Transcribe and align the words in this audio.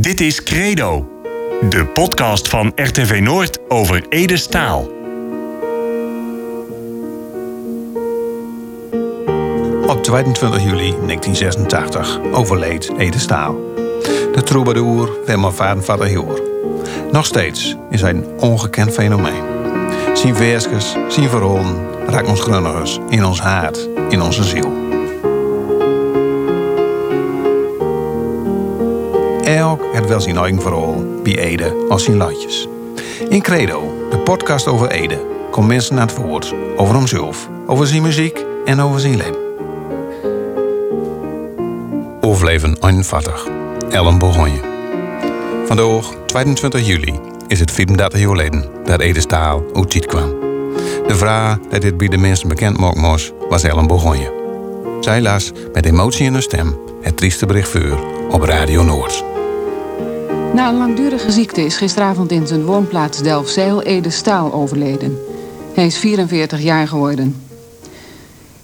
Dit 0.00 0.20
is 0.20 0.42
Credo, 0.42 1.08
de 1.68 1.86
podcast 1.86 2.48
van 2.48 2.72
RTV 2.74 3.20
Noord 3.22 3.58
over 3.68 4.06
Ede 4.08 4.36
Staal. 4.36 4.80
Op 9.86 10.02
22 10.02 10.62
juli 10.62 10.94
1986 11.06 12.20
overleed 12.32 12.90
Ede 12.98 13.18
Staal. 13.18 13.54
De 14.32 14.42
troubadour 14.44 15.10
Wilma 15.26 15.50
Vadenvader 15.50 16.10
Joor. 16.10 16.42
Nog 17.12 17.26
steeds 17.26 17.76
is 17.90 18.00
hij 18.00 18.10
een 18.10 18.26
ongekend 18.38 18.92
fenomeen. 18.92 19.42
Zijn 20.14 20.36
versjes, 20.36 20.96
zijn 21.08 21.28
verhalen 21.28 21.88
raakt 22.06 22.28
ons 22.28 22.40
grunnigers 22.40 22.98
in 23.08 23.24
ons 23.24 23.40
hart, 23.40 23.88
in 24.08 24.22
onze 24.22 24.44
ziel. 24.44 24.89
Elk 29.56 29.82
het 29.92 30.06
wel 30.06 30.20
zijn 30.20 30.36
eigen 30.36 30.60
verhaal, 30.60 31.04
bij 31.22 31.38
Ede 31.38 31.86
als 31.88 32.04
zijn 32.04 32.16
latjes. 32.16 32.68
In 33.28 33.42
Credo, 33.42 34.06
de 34.10 34.18
podcast 34.18 34.66
over 34.66 34.90
Ede, 34.90 35.26
komt 35.50 35.66
mensen 35.66 35.94
naar 35.94 36.06
het 36.06 36.16
woord 36.16 36.54
over 36.76 36.94
hemzelf, 36.94 37.48
over 37.66 37.86
zijn 37.86 38.02
muziek 38.02 38.44
en 38.64 38.80
over 38.80 39.00
zijn 39.00 39.16
leven. 39.16 39.36
Overleven 42.20 42.76
41, 42.80 43.46
Ellen 43.90 44.18
Bourgogne. 44.18 44.60
Vandaag, 45.66 46.14
22 46.26 46.86
juli, 46.86 47.20
is 47.48 47.60
het 47.60 47.70
34 47.70 48.20
jaar 48.20 48.28
geleden 48.28 48.64
dat 48.84 49.00
Ede 49.00 49.20
Staal 49.20 49.64
uit 49.72 50.06
kwam. 50.06 50.34
De 51.06 51.14
vraag 51.14 51.58
dat 51.70 51.80
dit 51.80 51.96
bij 51.96 52.08
de 52.08 52.16
mensen 52.16 52.48
bekend 52.48 52.96
moest, 52.96 53.32
was 53.48 53.62
Ellen 53.62 53.86
Bourgogne. 53.86 54.32
Zij 55.00 55.20
las 55.20 55.52
met 55.72 55.86
emotie 55.86 56.24
in 56.24 56.32
haar 56.32 56.42
stem 56.42 56.78
het 57.00 57.16
trieste 57.16 57.46
bericht 57.46 57.68
voor 57.68 57.98
op 58.30 58.42
Radio 58.42 58.82
Noord. 58.82 59.29
Na 60.54 60.68
een 60.68 60.76
langdurige 60.76 61.30
ziekte 61.30 61.64
is 61.64 61.76
gisteravond 61.76 62.30
in 62.30 62.46
zijn 62.46 62.64
woonplaats 62.64 63.22
Delfzijl 63.22 63.82
Ede 63.82 64.10
Staal 64.10 64.52
overleden. 64.52 65.18
Hij 65.74 65.86
is 65.86 65.98
44 65.98 66.60
jaar 66.60 66.88
geworden. 66.88 67.42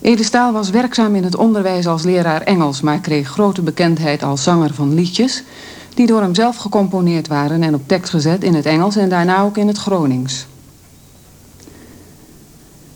Ede 0.00 0.24
Staal 0.24 0.52
was 0.52 0.70
werkzaam 0.70 1.14
in 1.14 1.24
het 1.24 1.36
onderwijs 1.36 1.86
als 1.86 2.02
leraar 2.02 2.40
Engels, 2.40 2.80
maar 2.80 2.98
kreeg 2.98 3.28
grote 3.28 3.62
bekendheid 3.62 4.22
als 4.22 4.42
zanger 4.42 4.74
van 4.74 4.94
liedjes, 4.94 5.42
die 5.94 6.06
door 6.06 6.20
hem 6.20 6.34
zelf 6.34 6.56
gecomponeerd 6.56 7.28
waren 7.28 7.62
en 7.62 7.74
op 7.74 7.82
tekst 7.86 8.10
gezet 8.10 8.42
in 8.44 8.54
het 8.54 8.66
Engels 8.66 8.96
en 8.96 9.08
daarna 9.08 9.42
ook 9.42 9.56
in 9.56 9.66
het 9.66 9.78
Gronings. 9.78 10.46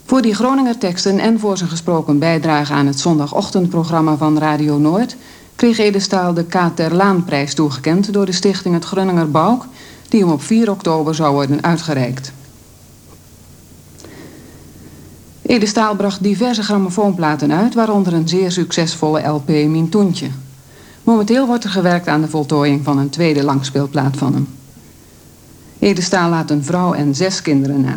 Voor 0.04 0.22
die 0.22 0.34
Groninger 0.34 0.78
teksten 0.78 1.18
en 1.18 1.40
voor 1.40 1.56
zijn 1.56 1.70
gesproken 1.70 2.18
bijdrage 2.18 2.72
aan 2.72 2.86
het 2.86 3.00
zondagochtendprogramma 3.00 4.16
van 4.16 4.38
Radio 4.38 4.78
Noord 4.78 5.16
kreeg 5.60 5.78
Edestaal 5.78 6.34
de 6.34 6.44
K. 6.44 6.56
ter 6.74 6.94
Laanprijs 6.94 7.54
toegekend 7.54 8.12
door 8.12 8.26
de 8.26 8.32
stichting 8.32 8.74
Het 8.74 8.84
Grunninger 8.84 9.30
Bauk, 9.30 9.64
die 10.08 10.20
hem 10.20 10.30
op 10.30 10.42
4 10.42 10.70
oktober 10.70 11.14
zou 11.14 11.32
worden 11.32 11.62
uitgereikt. 11.62 12.32
Edestaal 15.42 15.96
bracht 15.96 16.22
diverse 16.22 16.62
grammofoonplaten 16.62 17.52
uit, 17.52 17.74
waaronder 17.74 18.12
een 18.12 18.28
zeer 18.28 18.50
succesvolle 18.50 19.28
LP 19.28 19.48
Mintoentje. 19.48 20.30
Momenteel 21.02 21.46
wordt 21.46 21.64
er 21.64 21.70
gewerkt 21.70 22.08
aan 22.08 22.20
de 22.20 22.28
voltooiing 22.28 22.84
van 22.84 22.98
een 22.98 23.10
tweede 23.10 23.44
langspeelplaat 23.44 24.16
van 24.16 24.34
hem. 24.34 24.48
Edestaal 25.78 26.30
laat 26.30 26.50
een 26.50 26.64
vrouw 26.64 26.92
en 26.92 27.14
zes 27.14 27.42
kinderen 27.42 27.80
na. 27.80 27.96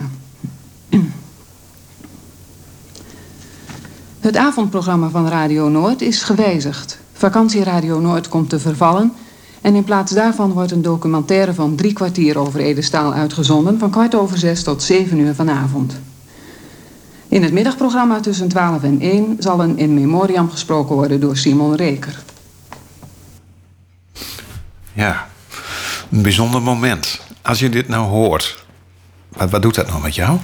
Het 4.20 4.38
avondprogramma 4.38 5.10
van 5.10 5.28
Radio 5.28 5.70
Noord 5.70 6.02
is 6.02 6.24
gewijzigd. 6.24 7.02
Vakantieradio 7.24 8.00
Noord 8.00 8.28
komt 8.28 8.50
te 8.50 8.60
vervallen. 8.60 9.14
En 9.62 9.76
in 9.76 9.84
plaats 9.84 10.12
daarvan 10.12 10.52
wordt 10.52 10.72
een 10.72 10.82
documentaire 10.82 11.54
van 11.54 11.76
drie 11.76 11.94
kwartier 11.94 12.38
over 12.38 12.60
Edestaal 12.60 13.14
uitgezonden. 13.14 13.80
van 13.80 13.90
kwart 13.90 14.16
over 14.16 14.38
zes 14.38 14.64
tot 14.64 14.84
zeven 14.84 15.20
uur 15.20 15.34
vanavond. 15.34 16.00
In 17.28 17.44
het 17.44 17.54
middagprogramma 17.54 18.20
tussen 18.20 18.48
12 18.48 18.84
en 18.84 19.02
1 19.02 19.36
zal 19.40 19.60
een 19.60 19.78
in 19.78 19.94
memoriam 19.94 20.52
gesproken 20.52 20.96
worden 20.96 21.20
door 21.20 21.38
Simon 21.38 21.76
Reker. 21.76 22.24
Ja, 24.94 25.28
een 26.12 26.22
bijzonder 26.22 26.62
moment. 26.62 27.22
Als 27.42 27.60
je 27.60 27.70
dit 27.70 27.88
nou 27.88 28.08
hoort, 28.08 28.66
wat, 29.28 29.50
wat 29.50 29.62
doet 29.62 29.76
dat 29.76 29.88
nou 29.88 30.02
met 30.02 30.16
jou? 30.16 30.38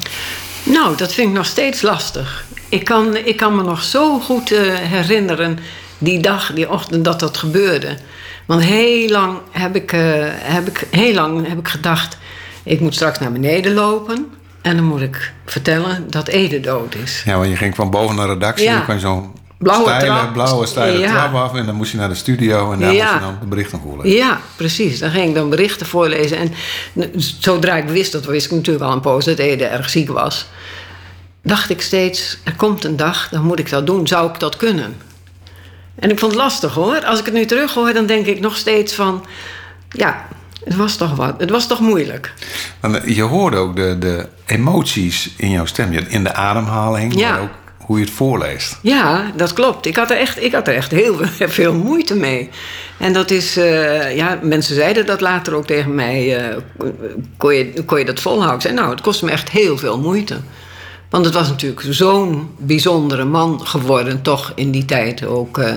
Nou, 0.64 0.98
dat 0.98 1.14
vind 1.14 1.28
ik 1.28 1.36
nog 1.36 1.46
steeds 1.46 1.82
lastig. 1.82 2.46
Ik 2.70 2.86
kan, 2.86 3.16
ik 3.16 3.38
kan 3.38 3.56
me 3.56 3.64
nog 3.64 3.84
zo 3.84 4.20
goed 4.20 4.52
uh, 4.52 4.76
herinneren 4.76 5.60
die 6.00 6.20
dag, 6.20 6.54
die 6.54 6.70
ochtend 6.70 7.06
dat 7.06 7.20
dat 7.20 7.38
gebeurde. 7.38 7.98
Want 8.46 8.64
heel 8.64 9.10
lang 9.10 9.38
heb 9.52 9.76
ik, 9.76 9.92
uh, 9.94 10.02
heb 10.30 10.68
ik, 10.68 10.88
heel 10.92 11.14
lang 11.14 11.48
heb 11.48 11.60
ik 11.60 11.68
gedacht... 11.68 12.18
ik 12.64 12.80
moet 12.80 12.94
straks 12.96 13.20
naar 13.20 13.32
beneden 13.32 13.74
lopen... 13.74 14.28
en 14.62 14.76
dan 14.76 14.86
moet 14.86 15.02
ik 15.02 15.34
vertellen 15.46 16.06
dat 16.10 16.28
Ede 16.28 16.60
dood 16.60 16.96
is. 16.96 17.22
Ja, 17.26 17.38
want 17.38 17.50
je 17.50 17.56
ging 17.56 17.76
van 17.76 17.90
boven 17.90 18.16
naar 18.16 18.28
de 18.28 18.34
redactie... 18.34 18.66
Ja. 18.66 18.74
dan 18.74 18.84
kwam 18.84 18.96
je 18.96 19.02
zo'n 19.02 19.32
Blauwe 19.58 19.84
steile, 19.90 20.06
trap. 20.06 20.34
blauwe 20.34 20.66
steile 20.66 21.00
Ja. 21.00 21.12
trap 21.12 21.34
af... 21.34 21.54
en 21.56 21.66
dan 21.66 21.76
moest 21.76 21.92
je 21.92 21.98
naar 21.98 22.10
de 22.10 22.16
studio 22.16 22.72
en 22.72 22.80
daar 22.80 22.94
Ja. 22.94 23.04
moest 23.04 23.14
je 23.14 23.20
dan 23.26 23.38
de 23.40 23.46
berichten 23.46 23.80
voorlezen. 23.80 24.18
Ja, 24.18 24.40
precies. 24.56 25.00
Dan 25.00 25.10
ging 25.12 25.28
ik 25.30 25.36
dan 25.36 25.50
berichten 25.50 25.86
voorlezen. 25.86 26.38
En 26.38 26.54
zodra 27.40 27.76
ik 27.76 27.88
wist, 27.90 28.12
dat 28.12 28.26
wist 28.26 28.46
ik 28.46 28.52
natuurlijk 28.52 28.86
al 28.86 28.92
een 28.92 29.00
poos... 29.02 29.26
dat 29.26 29.38
Ede 29.38 29.66
erg 29.66 29.90
ziek 29.90 30.10
was... 30.10 30.46
dacht 31.44 31.70
ik 31.70 31.82
steeds, 31.82 32.38
er 32.44 32.56
komt 32.56 32.84
een 32.84 32.96
dag, 32.98 33.30
dan 33.32 33.44
moet 33.44 33.60
ik 33.60 33.70
dat 33.70 33.86
doen. 33.86 34.08
Zou 34.08 34.30
ik 34.32 34.40
dat 34.40 34.58
kunnen? 34.58 34.96
En 36.00 36.10
ik 36.10 36.20
vond 36.20 36.32
het 36.32 36.42
lastig 36.42 36.74
hoor. 36.74 37.06
Als 37.06 37.20
ik 37.20 37.26
het 37.26 37.34
nu 37.34 37.46
terug 37.46 37.74
hoor, 37.74 37.94
dan 37.94 38.06
denk 38.06 38.26
ik 38.26 38.40
nog 38.40 38.58
steeds 38.58 38.94
van... 38.94 39.26
ja, 39.92 40.26
het 40.64 40.76
was 40.76 40.96
toch 40.96 41.16
wat. 41.16 41.34
Het 41.40 41.50
was 41.50 41.68
toch 41.68 41.80
moeilijk. 41.80 42.34
Je 43.06 43.22
hoorde 43.22 43.58
ook 43.58 43.76
de, 43.76 43.96
de 44.00 44.28
emoties 44.46 45.34
in 45.38 45.50
jouw 45.50 45.66
stem. 45.66 45.94
In 46.08 46.24
de 46.24 46.34
ademhaling, 46.34 47.20
Ja. 47.20 47.32
maar 47.32 47.42
ook 47.42 47.50
hoe 47.78 48.00
je 48.00 48.06
het 48.06 48.14
voorleest. 48.14 48.78
Ja, 48.82 49.32
dat 49.36 49.54
klopt. 49.54 49.86
Ik 49.86 49.96
had 49.96 50.12
er 50.12 50.18
echt, 50.18 50.44
ik 50.44 50.52
had 50.54 50.68
er 50.68 50.76
echt 50.76 50.92
heel 50.92 51.20
veel 51.60 51.74
moeite 51.74 52.16
mee. 52.16 52.50
En 52.98 53.14
dat 53.14 53.32
is, 53.32 53.58
eh, 53.58 54.16
ja, 54.16 54.40
mensen 54.42 54.76
zeiden 54.76 55.06
dat 55.06 55.22
later 55.22 55.54
ook 55.56 55.66
tegen 55.66 55.96
mij. 55.96 56.38
eh, 56.50 56.58
kon, 57.38 57.56
je, 57.56 57.84
kon 57.86 58.00
je 58.00 58.06
dat 58.06 58.20
volhouden? 58.20 58.56
Ik 58.56 58.62
zei, 58.62 58.74
nou, 58.74 58.90
het 58.90 59.02
kostte 59.02 59.26
me 59.26 59.32
echt 59.32 59.50
heel 59.50 59.78
veel 59.78 60.00
moeite. 60.00 60.38
Want 61.10 61.26
het 61.26 61.34
was 61.34 61.48
natuurlijk 61.48 61.86
zo'n 61.90 62.50
bijzondere 62.58 63.26
man 63.26 63.68
geworden, 63.68 64.22
toch 64.22 64.52
in 64.56 64.72
die 64.72 64.86
tijd 64.86 65.26
ook. 65.26 65.58
eh, 65.58 65.74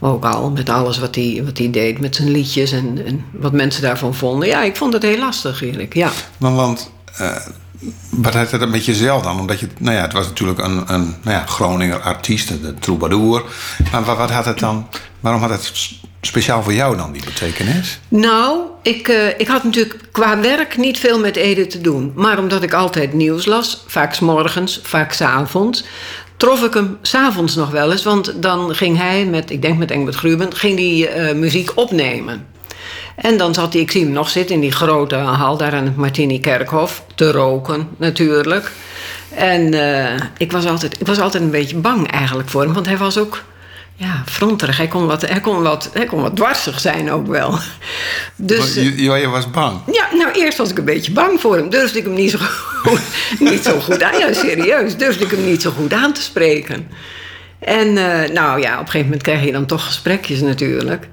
ook 0.00 0.24
al, 0.24 0.50
met 0.50 0.68
alles 0.68 0.98
wat 0.98 1.14
hij, 1.14 1.42
wat 1.44 1.58
hij 1.58 1.70
deed, 1.70 2.00
met 2.00 2.16
zijn 2.16 2.30
liedjes 2.30 2.72
en, 2.72 3.06
en 3.06 3.24
wat 3.32 3.52
mensen 3.52 3.82
daarvan 3.82 4.14
vonden. 4.14 4.48
Ja, 4.48 4.62
ik 4.62 4.76
vond 4.76 4.92
het 4.92 5.02
heel 5.02 5.18
lastig, 5.18 5.62
eerlijk. 5.62 5.94
Ja. 5.94 6.10
Want, 6.38 6.56
want 6.56 6.90
eh, 7.16 7.36
wat 8.10 8.34
had 8.34 8.50
het 8.50 8.68
met 8.68 8.84
jezelf 8.84 9.22
dan? 9.22 9.40
Omdat 9.40 9.60
je, 9.60 9.68
nou 9.78 9.96
ja, 9.96 10.02
het 10.02 10.12
was 10.12 10.26
natuurlijk 10.26 10.58
een, 10.58 10.94
een 10.94 11.14
nou 11.22 11.36
ja, 11.36 11.46
Groninger 11.46 12.00
artiest, 12.00 12.48
de 12.48 12.74
troubadour. 12.74 13.44
Maar 13.92 14.04
wat, 14.04 14.16
wat 14.16 14.30
had 14.30 14.44
het 14.44 14.58
dan, 14.58 14.86
waarom 15.20 15.40
had 15.40 15.50
het 15.50 15.72
speciaal 16.20 16.62
voor 16.62 16.74
jou 16.74 16.96
dan 16.96 17.12
die 17.12 17.24
betekenis? 17.24 18.00
Nou, 18.08 18.58
ik, 18.84 19.08
eh, 19.08 19.28
ik 19.28 19.46
had 19.46 19.64
natuurlijk 19.64 19.96
qua 20.12 20.40
werk 20.40 20.76
niet 20.76 20.98
veel 20.98 21.18
met 21.18 21.36
Ede 21.36 21.66
te 21.66 21.80
doen. 21.80 22.12
Maar 22.14 22.38
omdat 22.38 22.62
ik 22.62 22.72
altijd 22.72 23.12
nieuws 23.12 23.46
las, 23.46 23.84
vaak 23.86 24.14
's 24.14 24.20
morgens, 24.20 24.80
vaak 24.82 25.12
's 25.12 25.20
avonds, 25.20 25.84
trof 26.36 26.64
ik 26.64 26.74
hem 26.74 26.98
s'avonds 27.02 27.54
nog 27.54 27.70
wel 27.70 27.90
eens. 27.90 28.02
Want 28.02 28.42
dan 28.42 28.74
ging 28.74 28.96
hij 28.96 29.24
met, 29.24 29.50
ik 29.50 29.62
denk 29.62 29.78
met 29.78 29.90
Engbert 29.90 30.16
Gruben, 30.16 30.54
ging 30.54 30.76
die 30.76 31.08
eh, 31.08 31.34
muziek 31.34 31.70
opnemen. 31.74 32.46
En 33.16 33.36
dan 33.36 33.54
zat 33.54 33.72
hij, 33.72 33.82
ik 33.82 33.90
zie 33.90 34.04
hem 34.04 34.12
nog 34.12 34.28
zitten 34.28 34.54
in 34.54 34.60
die 34.60 34.72
grote 34.72 35.14
hal 35.14 35.56
daar 35.56 35.72
aan 35.72 35.84
het 35.84 35.96
Martini 35.96 36.40
Kerkhof, 36.40 37.04
te 37.14 37.32
roken 37.32 37.88
natuurlijk. 37.96 38.72
En 39.34 39.74
eh, 39.74 40.20
ik, 40.38 40.52
was 40.52 40.66
altijd, 40.66 41.00
ik 41.00 41.06
was 41.06 41.20
altijd 41.20 41.42
een 41.42 41.50
beetje 41.50 41.76
bang 41.76 42.10
eigenlijk 42.10 42.48
voor 42.48 42.62
hem, 42.62 42.72
want 42.72 42.86
hij 42.86 42.96
was 42.96 43.18
ook 43.18 43.42
ja, 43.94 44.22
fronterig. 44.26 44.76
Hij 44.76 44.88
kon, 44.88 45.06
wat, 45.06 45.28
hij, 45.28 45.40
kon 45.40 45.62
wat, 45.62 45.90
hij 45.92 46.04
kon 46.04 46.20
wat 46.20 46.36
dwarsig 46.36 46.80
zijn 46.80 47.10
ook 47.10 47.26
wel. 47.26 47.58
Dus, 48.36 48.74
je, 48.74 49.02
je, 49.02 49.12
je 49.12 49.28
was 49.28 49.50
bang. 49.50 49.80
ja, 49.92 50.08
nou 50.12 50.32
eerst 50.32 50.58
was 50.58 50.70
ik 50.70 50.78
een 50.78 50.84
beetje 50.84 51.12
bang 51.12 51.40
voor 51.40 51.56
hem. 51.56 51.70
Durfde 51.70 51.98
ik 51.98 52.04
hem 52.04 52.14
niet 52.14 52.30
zo 52.30 52.38
goed, 52.82 53.00
niet 53.50 53.62
zo 53.62 53.80
goed 53.80 54.02
aan. 54.02 54.18
Ja, 54.18 54.32
serieus. 54.32 54.96
Durfde 54.96 55.24
ik 55.24 55.30
hem 55.30 55.44
niet 55.44 55.62
zo 55.62 55.70
goed 55.70 55.92
aan 55.92 56.12
te 56.12 56.22
spreken. 56.22 56.88
En 57.58 57.96
eh, 57.96 58.30
nou 58.30 58.60
ja, 58.60 58.72
op 58.72 58.80
een 58.80 58.86
gegeven 58.86 59.04
moment 59.04 59.22
krijg 59.22 59.44
je 59.44 59.52
dan 59.52 59.66
toch 59.66 59.86
gesprekjes 59.86 60.40
natuurlijk. 60.40 61.08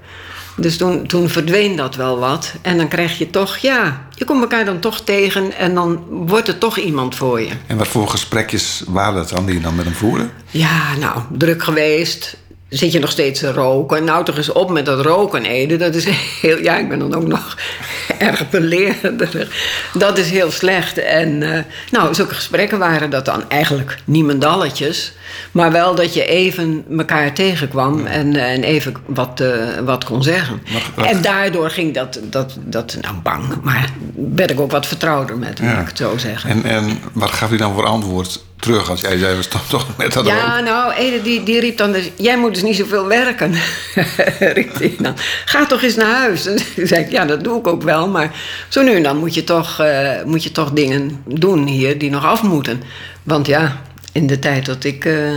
Dus 0.56 0.76
toen, 0.76 1.06
toen 1.06 1.28
verdween 1.28 1.76
dat 1.76 1.94
wel 1.94 2.18
wat. 2.18 2.54
En 2.62 2.76
dan 2.76 2.88
krijg 2.88 3.18
je 3.18 3.30
toch, 3.30 3.56
ja, 3.56 4.06
je 4.14 4.24
komt 4.24 4.40
elkaar 4.40 4.64
dan 4.64 4.80
toch 4.80 5.00
tegen 5.00 5.56
en 5.56 5.74
dan 5.74 6.04
wordt 6.08 6.48
er 6.48 6.58
toch 6.58 6.78
iemand 6.78 7.14
voor 7.14 7.40
je. 7.40 7.50
En 7.66 7.76
wat 7.76 7.88
voor 7.88 8.08
gesprekjes 8.08 8.82
waren 8.86 9.14
dat 9.14 9.28
dan 9.28 9.46
die 9.46 9.54
je 9.54 9.60
dan 9.60 9.74
met 9.74 9.84
hem 9.84 9.94
voerde? 9.94 10.28
Ja, 10.50 10.96
nou, 10.96 11.20
druk 11.30 11.62
geweest. 11.62 12.36
Zit 12.72 12.92
je 12.92 12.98
nog 12.98 13.10
steeds 13.10 13.40
te 13.40 13.52
roken? 13.52 14.04
Nou, 14.04 14.24
toch 14.24 14.36
eens 14.36 14.52
op 14.52 14.70
met 14.70 14.86
dat 14.86 15.04
roken, 15.04 15.44
Ede. 15.44 15.76
Dat 15.76 15.94
is 15.94 16.04
heel... 16.40 16.62
Ja, 16.62 16.78
ik 16.78 16.88
ben 16.88 16.98
dan 16.98 17.14
ook 17.14 17.26
nog 17.26 17.56
erg 18.18 18.50
beleerder. 18.50 19.48
Dat 19.92 20.18
is 20.18 20.30
heel 20.30 20.50
slecht. 20.50 20.98
En 20.98 21.42
uh, 21.42 21.58
nou, 21.90 22.14
zulke 22.14 22.34
gesprekken 22.34 22.78
waren 22.78 23.10
dat 23.10 23.24
dan 23.24 23.44
eigenlijk 23.48 23.98
niemendalletjes. 24.04 25.12
Maar 25.50 25.72
wel 25.72 25.94
dat 25.94 26.14
je 26.14 26.26
even 26.26 26.84
elkaar 26.98 27.32
tegenkwam 27.32 28.06
en, 28.06 28.34
uh, 28.34 28.52
en 28.52 28.62
even 28.62 28.94
wat, 29.06 29.40
uh, 29.40 29.78
wat 29.84 30.04
kon 30.04 30.22
zeggen. 30.22 30.62
En 30.96 31.22
daardoor 31.22 31.70
ging 31.70 31.94
dat, 31.94 32.20
dat, 32.22 32.56
dat, 32.60 32.96
nou 33.00 33.14
bang, 33.22 33.62
maar 33.62 33.90
werd 34.14 34.50
ik 34.50 34.60
ook 34.60 34.70
wat 34.70 34.86
vertrouwder 34.86 35.38
met 35.38 35.58
ja. 35.58 35.80
ik 35.80 35.86
het 35.86 35.96
zo 35.96 36.16
zeggen. 36.16 36.50
En, 36.50 36.64
en 36.64 36.98
wat 37.12 37.30
gaf 37.30 37.48
hij 37.48 37.58
dan 37.58 37.74
voor 37.74 37.86
antwoord 37.86 38.44
terug 38.62 38.90
als 38.90 39.00
jij 39.00 39.18
zei, 39.18 39.36
we 39.36 39.42
staan 39.42 39.60
toch 39.68 39.86
met 39.98 40.12
dat 40.12 40.26
Ja, 40.26 40.60
nou, 40.60 40.92
Ede 40.92 41.22
die, 41.22 41.42
die 41.42 41.60
riep 41.60 41.76
dan, 41.76 41.92
dus, 41.92 42.10
jij 42.16 42.38
moet 42.38 42.54
dus 42.54 42.62
niet 42.62 42.76
zoveel 42.76 43.06
werken. 43.06 43.54
riep 44.58 44.78
hij 44.78 44.94
dan. 44.98 45.14
Ga 45.44 45.66
toch 45.66 45.82
eens 45.82 45.96
naar 45.96 46.14
huis. 46.14 46.46
En 46.52 46.56
toen 46.74 46.86
zei 46.86 47.04
ik, 47.04 47.10
ja, 47.10 47.24
dat 47.24 47.44
doe 47.44 47.58
ik 47.58 47.66
ook 47.66 47.82
wel, 47.82 48.08
maar 48.08 48.34
zo 48.68 48.82
nu 48.82 48.94
en 48.94 49.02
dan 49.02 49.16
moet 49.16 49.34
je 49.34 49.44
toch, 49.44 49.80
uh, 49.80 50.22
moet 50.24 50.42
je 50.42 50.52
toch 50.52 50.70
dingen 50.70 51.22
doen 51.24 51.66
hier 51.66 51.98
die 51.98 52.10
nog 52.10 52.24
af 52.24 52.42
moeten. 52.42 52.82
Want 53.22 53.46
ja, 53.46 53.82
in 54.12 54.26
de 54.26 54.38
tijd 54.38 54.66
dat 54.66 54.84
ik, 54.84 55.04
uh, 55.04 55.30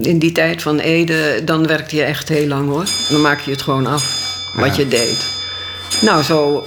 in 0.00 0.18
die 0.18 0.32
tijd 0.32 0.62
van 0.62 0.78
Ede, 0.78 1.44
dan 1.44 1.66
werkte 1.66 1.96
je 1.96 2.02
echt 2.02 2.28
heel 2.28 2.46
lang 2.46 2.68
hoor. 2.68 2.84
Dan 3.08 3.20
maak 3.20 3.40
je 3.40 3.50
het 3.50 3.62
gewoon 3.62 3.86
af, 3.86 4.04
wat 4.54 4.76
ja. 4.76 4.82
je 4.82 4.88
deed. 4.88 5.26
Nou, 6.00 6.22
zo 6.22 6.66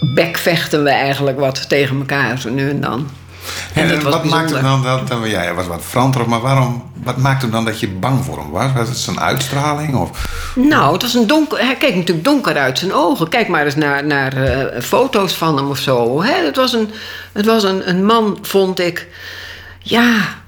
bekvechten 0.00 0.82
we 0.84 0.90
eigenlijk 0.90 1.38
wat 1.38 1.68
tegen 1.68 1.98
elkaar, 1.98 2.40
zo 2.40 2.50
nu 2.50 2.70
en 2.70 2.80
dan. 2.80 3.08
En, 3.74 3.90
en 3.90 4.02
wat 4.02 4.24
maakt 4.24 4.50
het 4.50 4.62
dan 4.62 4.82
dat, 4.82 5.08
dat 5.08 5.18
jij 5.24 5.54
was 5.54 5.66
wat 5.66 5.82
Franter, 5.82 6.28
maar 6.28 6.40
waarom, 6.40 6.90
wat 7.02 7.16
maakt 7.16 7.42
het 7.42 7.52
dan 7.52 7.64
dat 7.64 7.80
je 7.80 7.88
bang 7.88 8.24
voor 8.24 8.38
hem 8.38 8.50
was? 8.50 8.72
Was 8.72 8.88
het 8.88 8.96
zijn 8.96 9.20
uitstraling? 9.20 9.94
Of? 9.94 10.10
Nou, 10.54 10.92
het 10.92 11.02
was 11.02 11.14
een 11.14 11.26
donker, 11.26 11.58
hij 11.58 11.76
keek 11.76 11.94
natuurlijk 11.94 12.26
donker 12.26 12.56
uit 12.56 12.78
zijn 12.78 12.92
ogen. 12.92 13.28
Kijk 13.28 13.48
maar 13.48 13.64
eens 13.64 13.76
naar, 13.76 14.06
naar 14.06 14.36
uh, 14.36 14.80
foto's 14.80 15.32
van 15.32 15.56
hem 15.56 15.68
of 15.68 15.78
zo. 15.78 16.22
Hè? 16.22 16.44
Het 16.44 16.56
was, 16.56 16.72
een, 16.72 16.90
het 17.32 17.46
was 17.46 17.62
een, 17.62 17.88
een 17.88 18.04
man, 18.04 18.38
vond 18.42 18.80
ik, 18.80 19.08
ja, 19.78 20.42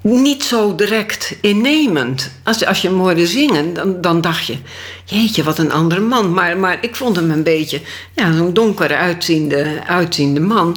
niet 0.00 0.44
zo 0.44 0.74
direct 0.74 1.36
innemend. 1.40 2.30
Als, 2.42 2.66
als 2.66 2.82
je 2.82 2.88
hem 2.88 2.98
hoorde 2.98 3.26
zingen, 3.26 3.74
dan, 3.74 4.00
dan 4.00 4.20
dacht 4.20 4.46
je... 4.46 4.56
jeetje, 5.04 5.42
wat 5.42 5.58
een 5.58 5.72
andere 5.72 6.00
man. 6.00 6.32
Maar, 6.32 6.56
maar 6.56 6.78
ik 6.80 6.96
vond 6.96 7.16
hem 7.16 7.30
een 7.30 7.42
beetje 7.42 7.80
ja, 8.12 8.32
zo'n 8.32 8.52
donker 8.52 8.96
uitziende, 8.96 9.80
uitziende 9.86 10.40
man... 10.40 10.76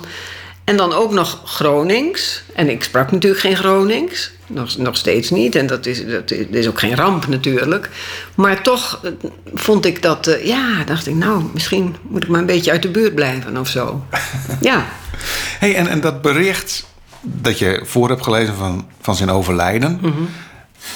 En 0.63 0.77
dan 0.77 0.93
ook 0.93 1.11
nog 1.11 1.41
Gronings. 1.45 2.43
En 2.55 2.69
ik 2.69 2.83
sprak 2.83 3.11
natuurlijk 3.11 3.41
geen 3.41 3.55
Gronings. 3.55 4.31
Nog, 4.47 4.77
nog 4.77 4.97
steeds 4.97 5.29
niet. 5.29 5.55
En 5.55 5.67
dat 5.67 5.85
is, 5.85 6.05
dat 6.05 6.31
is 6.31 6.67
ook 6.67 6.79
geen 6.79 6.95
ramp 6.95 7.27
natuurlijk. 7.27 7.89
Maar 8.35 8.61
toch 8.61 9.01
vond 9.53 9.85
ik 9.85 10.01
dat... 10.01 10.27
Uh, 10.27 10.45
ja, 10.45 10.83
dacht 10.83 11.07
ik, 11.07 11.15
nou, 11.15 11.43
misschien 11.53 11.95
moet 12.01 12.23
ik 12.23 12.29
maar 12.29 12.39
een 12.39 12.45
beetje 12.45 12.71
uit 12.71 12.81
de 12.81 12.91
buurt 12.91 13.15
blijven 13.15 13.57
of 13.57 13.67
zo. 13.67 14.05
ja. 14.61 14.85
hey, 15.59 15.75
en, 15.75 15.87
en 15.87 16.01
dat 16.01 16.21
bericht 16.21 16.85
dat 17.21 17.59
je 17.59 17.81
voor 17.83 18.09
hebt 18.09 18.23
gelezen 18.23 18.55
van, 18.55 18.87
van 19.01 19.15
zijn 19.15 19.29
overlijden... 19.29 19.99
Mm 20.01 20.11
-hmm. 20.11 20.29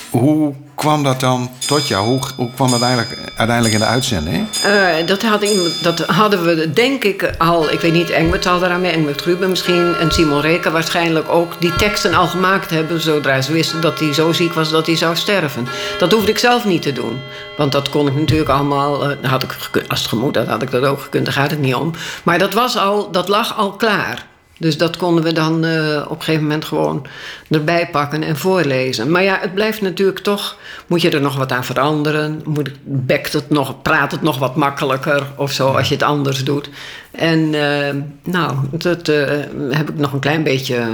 Hoe 0.10 0.54
kwam 0.76 1.04
dat 1.04 1.20
dan 1.20 1.50
tot 1.68 1.88
jou? 1.88 2.20
Hoe, 2.36 2.50
kwam 2.56 2.72
dat 2.72 2.82
eigenlijk, 2.82 3.20
uiteindelijk 3.36 3.74
in 3.74 3.80
de 3.80 3.86
uitzending? 3.86 4.48
Uh, 4.66 5.08
dat, 5.08 5.22
had 5.22 5.46
dat 5.82 6.00
hadden 6.00 6.44
we 6.44 6.72
denk 6.74 7.04
ik 7.04 7.34
al, 7.38 7.72
ik 7.72 7.80
weet 7.80 7.94
niet, 7.94 8.10
Engert 8.10 8.46
al 8.46 8.64
eraan 8.64 8.82
mee, 8.82 8.92
Engert 8.92 9.22
Ruben 9.22 9.50
misschien 9.50 9.96
en 9.96 10.12
Simon 10.12 10.42
Reken 10.42 10.72
waarschijnlijk 10.72 11.30
ook, 11.30 11.54
die 11.60 11.76
teksten 11.76 12.14
al 12.14 12.28
gemaakt 12.28 12.70
hebben 12.70 13.02
zodra 13.02 13.42
ze 13.42 13.52
wisten 13.52 13.82
dat 13.82 14.00
hij 14.00 14.14
zo 14.14 14.32
ziek 14.32 14.54
was 14.54 14.70
dat 14.70 14.86
hij 14.86 14.96
zou 14.96 15.16
sterven. 15.16 15.68
Dat 16.00 16.12
hoefde 16.12 16.32
ik 16.32 16.38
zelf 16.38 16.66
niet 16.66 16.82
te 16.82 16.94
doen. 16.94 17.20
Want 17.58 17.72
dat 17.72 17.90
kon 17.90 18.08
ik 18.08 18.16
natuurlijk 18.16 18.50
allemaal, 18.50 19.10
uh, 19.12 19.16
had 19.22 19.44
ik 19.44 19.56
als 19.88 20.00
het 20.00 20.10
gemoed 20.10 20.36
had, 20.36 20.48
had 20.48 20.62
ik 20.62 20.72
dat 20.72 20.84
ook 20.84 21.02
gekund, 21.02 21.26
daar 21.26 21.34
gaat 21.34 21.52
het 21.52 21.60
niet 21.60 21.76
om. 21.76 21.92
Maar 22.24 22.40
dat, 22.40 22.54
was 22.54 22.78
al, 22.78 23.12
dat 23.12 23.28
lag 23.28 23.58
al 23.58 23.72
klaar. 23.72 24.26
Dus 24.58 24.78
dat 24.78 24.98
konden 24.98 25.24
we 25.24 25.32
dan 25.32 25.66
uh, 25.66 26.02
op 26.04 26.18
een 26.18 26.24
gegeven 26.24 26.44
moment 26.44 26.66
gewoon 26.66 27.06
erbij 27.50 27.90
pakken 27.92 28.24
en 28.24 28.38
voorlezen. 28.38 29.12
Maar 29.12 29.24
ja, 29.24 29.38
het 29.42 29.54
blijft 29.54 29.82
natuurlijk 29.82 30.20
toch. 30.20 30.58
Moet 30.88 31.02
je 31.02 31.10
er 31.10 31.22
nog 31.22 31.36
wat 31.36 31.52
aan 31.52 31.64
veranderen? 31.64 32.42
Moet, 32.46 32.72
bekt 32.84 33.34
het 33.34 33.50
nog, 33.50 33.82
praat 33.82 34.12
het 34.12 34.22
nog 34.22 34.38
wat 34.38 34.56
makkelijker 34.56 35.24
of 35.36 35.52
zo 35.52 35.68
als 35.68 35.88
je 35.88 35.94
het 35.94 36.04
anders 36.04 36.44
doet? 36.44 36.70
En 37.12 37.40
uh, 37.40 37.88
nou, 38.24 38.56
dat 38.72 39.08
uh, 39.08 39.28
heb 39.70 39.90
ik 39.90 39.98
nog 39.98 40.14
een 40.14 40.20
klein 40.20 40.44
beetje 40.44 40.86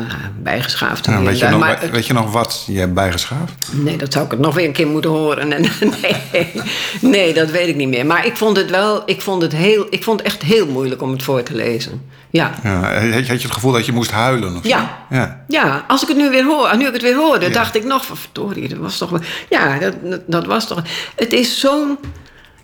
bijgeschaafd. 0.42 1.06
Weet, 1.06 1.40
je 1.40 1.48
nog, 1.48 1.60
maar, 1.60 1.80
weet 1.92 2.08
je 2.08 2.14
nog 2.14 2.32
wat 2.32 2.64
je 2.68 2.80
hebt 2.80 2.94
bijgeschaafd? 2.94 3.54
Nee, 3.72 3.98
dat 3.98 4.14
zou 4.14 4.26
ik 4.26 4.32
het 4.32 4.40
nog 4.40 4.56
weer 4.56 4.66
een 4.66 4.72
keer 4.72 4.88
moeten 4.88 5.10
horen. 5.10 5.52
En, 5.52 5.62
nee, 6.02 6.48
nee, 7.02 7.34
dat 7.34 7.52
weet 7.52 7.68
ik 7.68 7.76
niet 7.76 7.90
meer. 7.90 8.06
Maar 8.06 8.26
ik 8.26 8.38
vond 8.38 8.58
het 8.58 8.70
wel, 8.70 9.04
ik 9.06 9.22
vond 9.22 9.42
het, 9.42 9.52
heel, 9.52 9.88
ik 9.90 10.04
vond 10.04 10.20
het 10.20 10.28
echt 10.28 10.42
heel 10.42 10.68
moeilijk 10.68 11.02
om 11.02 11.12
het 11.12 11.24
voor 11.24 11.44
te 11.44 11.56
lezen. 11.56 12.02
Ja. 12.30 12.54
ja. 12.64 13.02
Had 13.28 13.42
je 13.42 13.48
het 13.52 13.60
gevoel 13.60 13.78
dat 13.78 13.86
je 13.86 13.92
moest 13.92 14.12
huilen? 14.12 14.56
Of 14.56 14.68
ja. 14.68 15.06
ja. 15.10 15.44
Ja, 15.48 15.86
als 15.88 16.02
ik 16.02 16.08
het 16.08 16.18
nu 16.18 16.30
weer 16.30 16.46
hoor, 16.46 16.78
nu 16.78 16.88
ik 16.88 16.94
het 16.94 17.02
weer 17.02 17.16
hoorde, 17.16 17.46
ja. 17.46 17.52
dacht 17.52 17.76
ik 17.76 17.84
nog 17.84 18.06
van 18.06 18.18
verdorie, 18.18 18.68
dat 18.68 18.78
was 18.78 18.98
toch. 18.98 19.20
Ja, 19.50 19.80
dat, 19.80 19.96
dat 20.28 20.46
was 20.46 20.68
toch. 20.68 20.84
Het 21.16 21.34
is 21.34 21.60
zo'n. 21.60 21.98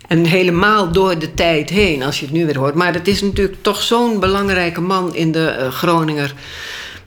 En 0.08 0.24
helemaal 0.24 0.92
door 0.92 1.18
de 1.18 1.34
tijd 1.34 1.70
heen, 1.70 2.02
als 2.02 2.18
je 2.18 2.24
het 2.24 2.34
nu 2.34 2.46
weer 2.46 2.58
hoort. 2.58 2.74
Maar 2.74 2.94
het 2.94 3.08
is 3.08 3.22
natuurlijk 3.22 3.62
toch 3.62 3.82
zo'n 3.82 4.20
belangrijke 4.20 4.80
man 4.80 5.14
in 5.14 5.32
de 5.32 5.56
uh, 5.60 5.68
Groninger. 5.68 6.34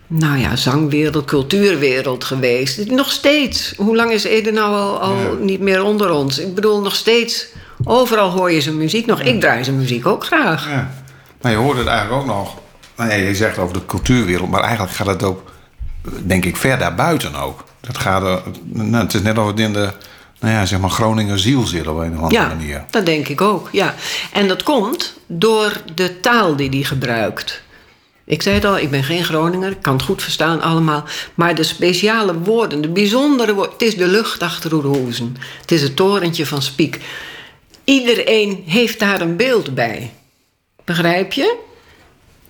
Nou 0.07 0.37
ja, 0.37 0.55
zangwereld, 0.55 1.25
cultuurwereld 1.25 2.23
geweest. 2.23 2.89
Nog 2.89 3.11
steeds. 3.11 3.73
Hoe 3.77 3.95
lang 3.95 4.11
is 4.11 4.23
Ede 4.23 4.51
nou 4.51 4.75
al, 4.75 4.99
al 4.99 5.15
ja. 5.15 5.31
niet 5.39 5.59
meer 5.59 5.83
onder 5.83 6.11
ons? 6.11 6.39
Ik 6.39 6.55
bedoel, 6.55 6.81
nog 6.81 6.95
steeds. 6.95 7.47
Overal 7.83 8.29
hoor 8.29 8.51
je 8.51 8.61
zijn 8.61 8.77
muziek 8.77 9.05
nog. 9.05 9.21
Ik 9.21 9.39
draai 9.39 9.63
zijn 9.63 9.77
muziek 9.77 10.07
ook 10.07 10.25
graag. 10.25 10.69
Ja. 10.69 10.91
Maar 11.41 11.51
je 11.51 11.57
hoort 11.57 11.77
het 11.77 11.87
eigenlijk 11.87 12.21
ook 12.21 12.27
nog. 12.27 12.60
Nou 13.01 13.13
ja, 13.13 13.27
je 13.27 13.35
zegt 13.35 13.57
over 13.57 13.73
de 13.73 13.85
cultuurwereld, 13.85 14.49
maar 14.49 14.61
eigenlijk 14.63 14.93
gaat 14.93 15.07
het 15.07 15.23
ook, 15.23 15.51
denk 16.23 16.45
ik, 16.45 16.57
ver 16.57 16.77
daarbuiten 16.77 17.35
ook. 17.35 17.63
Dat 17.79 17.97
gaat 17.97 18.23
er, 18.23 18.41
nou, 18.63 19.03
het 19.03 19.13
is 19.13 19.21
net 19.21 19.37
of 19.37 19.47
het 19.47 19.59
in 19.59 19.73
de 19.73 19.93
nou 20.39 20.53
ja, 20.53 20.65
zeg 20.65 20.79
maar 20.79 20.89
Groninger 20.89 21.39
ziel 21.39 21.65
zit 21.65 21.87
op 21.87 21.97
een 21.97 22.11
of 22.11 22.21
andere 22.21 22.33
ja, 22.41 22.47
manier. 22.47 22.85
dat 22.89 23.05
denk 23.05 23.27
ik 23.27 23.41
ook, 23.41 23.69
ja. 23.71 23.95
En 24.31 24.47
dat 24.47 24.63
komt 24.63 25.19
door 25.27 25.81
de 25.95 26.19
taal 26.19 26.55
die 26.55 26.69
hij 26.69 26.83
gebruikt. 26.83 27.63
Ik 28.25 28.41
zei 28.41 28.55
het 28.55 28.65
al, 28.65 28.77
ik 28.77 28.91
ben 28.91 29.03
geen 29.03 29.23
Groninger, 29.23 29.71
ik 29.71 29.81
kan 29.81 29.93
het 29.93 30.03
goed 30.03 30.23
verstaan 30.23 30.61
allemaal. 30.61 31.03
Maar 31.33 31.55
de 31.55 31.63
speciale 31.63 32.39
woorden, 32.39 32.81
de 32.81 32.89
bijzondere 32.89 33.53
woorden... 33.53 33.73
Het 33.73 33.81
is 33.81 33.97
de 33.97 34.07
lucht 34.07 34.41
achter 34.41 34.73
Oerhoezen. 34.73 35.35
Het 35.61 35.71
is 35.71 35.81
het 35.81 35.95
torentje 35.95 36.45
van 36.45 36.61
Spiek. 36.61 36.99
Iedereen 37.83 38.63
heeft 38.65 38.99
daar 38.99 39.21
een 39.21 39.35
beeld 39.35 39.73
bij. 39.73 40.13
Begrijp 40.83 41.33
je? 41.33 41.69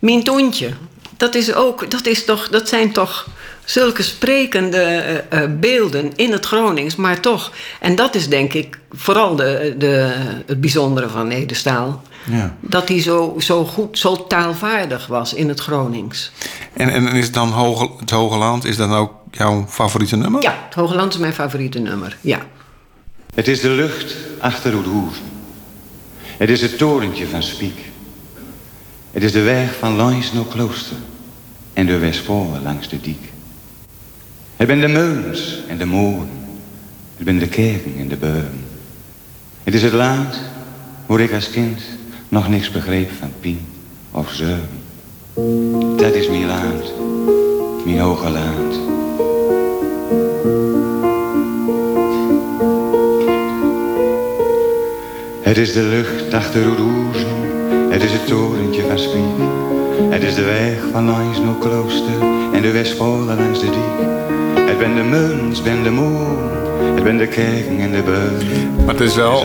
Mintoentje. 0.01 0.69
Dat, 1.17 1.35
is 1.35 1.53
ook, 1.53 1.91
dat, 1.91 2.05
is 2.05 2.25
toch, 2.25 2.49
dat 2.49 2.69
zijn 2.69 2.91
toch 2.91 3.27
zulke 3.65 4.03
sprekende 4.03 5.23
uh, 5.33 5.39
beelden 5.59 6.11
in 6.15 6.31
het 6.31 6.45
Gronings, 6.45 6.95
maar 6.95 7.19
toch. 7.19 7.51
En 7.79 7.95
dat 7.95 8.15
is 8.15 8.29
denk 8.29 8.53
ik 8.53 8.79
vooral 8.91 9.35
de, 9.35 9.75
de, 9.77 10.13
het 10.45 10.61
bijzondere 10.61 11.09
van 11.09 11.29
Edestaal. 11.29 12.01
Ja. 12.29 12.55
Dat 12.59 12.87
hij 12.87 13.01
zo, 13.01 13.35
zo 13.39 13.65
goed, 13.65 13.99
zo 13.99 14.27
taalvaardig 14.27 15.07
was 15.07 15.33
in 15.33 15.49
het 15.49 15.59
Gronings. 15.59 16.31
En, 16.73 16.89
en 16.89 17.07
is 17.07 17.31
dan 17.31 17.49
Hoge, 17.49 17.89
het 17.99 18.09
Hoge 18.09 18.37
Land, 18.37 18.65
is 18.65 18.77
dan 18.77 18.93
ook 18.93 19.11
jouw 19.31 19.65
favoriete 19.69 20.15
nummer? 20.15 20.41
Ja, 20.41 20.55
het 20.65 20.73
Hoge 20.73 20.95
Land 20.95 21.13
is 21.13 21.19
mijn 21.19 21.33
favoriete 21.33 21.79
nummer, 21.79 22.17
ja. 22.21 22.39
Het 23.33 23.47
is 23.47 23.61
de 23.61 23.69
lucht 23.69 24.15
achter 24.39 24.75
Oerhoeven. 24.75 25.23
Het 26.37 26.49
is 26.49 26.61
het 26.61 26.77
torentje 26.77 27.27
van 27.27 27.43
Spiek. 27.43 27.90
Het 29.11 29.23
is 29.23 29.31
de 29.31 29.41
weg 29.41 29.75
van 29.77 29.95
langs 29.95 30.33
naar 30.33 30.45
klooster 30.45 30.97
en 31.73 31.85
de 31.85 31.97
Westvoorne 31.97 32.61
langs 32.61 32.89
de 32.89 33.01
diek. 33.01 33.31
Het 34.55 34.67
zijn 34.67 34.81
de 34.81 34.87
meulens 34.87 35.59
en 35.67 35.77
de 35.77 35.85
molen. 35.85 36.29
Het 37.17 37.25
zijn 37.25 37.39
de 37.39 37.47
kerken 37.47 37.93
en 37.97 38.07
de 38.07 38.15
beuren. 38.15 38.65
Het 39.63 39.73
is 39.73 39.83
het 39.83 39.93
land 39.93 40.39
waar 41.05 41.19
ik 41.19 41.33
als 41.33 41.49
kind 41.49 41.81
nog 42.29 42.49
niks 42.49 42.71
begreep 42.71 43.11
van 43.19 43.31
pien 43.39 43.59
of 44.11 44.31
zeuren. 44.31 44.69
Dat 45.97 46.13
is 46.13 46.27
mijn 46.27 46.45
land, 46.45 46.93
mijn 47.85 47.99
hoge 47.99 48.29
land. 48.29 48.79
Het 55.41 55.57
is 55.57 55.73
de 55.73 55.81
lucht 55.81 56.33
achter 56.33 56.67
Oeroezen, 56.67 57.40
het 57.91 58.03
is 58.03 58.11
het 58.11 58.27
torentje 58.27 58.81
van 58.87 58.99
Spiek. 58.99 59.39
Het 60.09 60.23
is 60.23 60.35
de 60.35 60.43
weg 60.43 60.91
van 60.91 61.05
langs 61.05 61.39
naar 61.39 61.55
klooster 61.59 62.21
en 62.53 62.61
de 62.61 62.71
Westvoorne 62.71 63.35
langs 63.35 63.59
de 63.59 63.65
diek. 63.65 64.07
Het 64.67 64.77
ben 64.77 64.95
de 64.95 65.03
muns, 65.03 65.61
ben 65.61 65.83
de 65.83 65.89
moon, 65.89 66.37
Het 66.95 67.03
ben 67.03 67.17
de 67.17 67.27
kerken 67.27 67.79
en 67.79 67.91
de 67.91 68.01
beul. 68.01 68.85
Maar 68.85 68.95
het 68.95 69.03
is 69.03 69.15
wel 69.15 69.43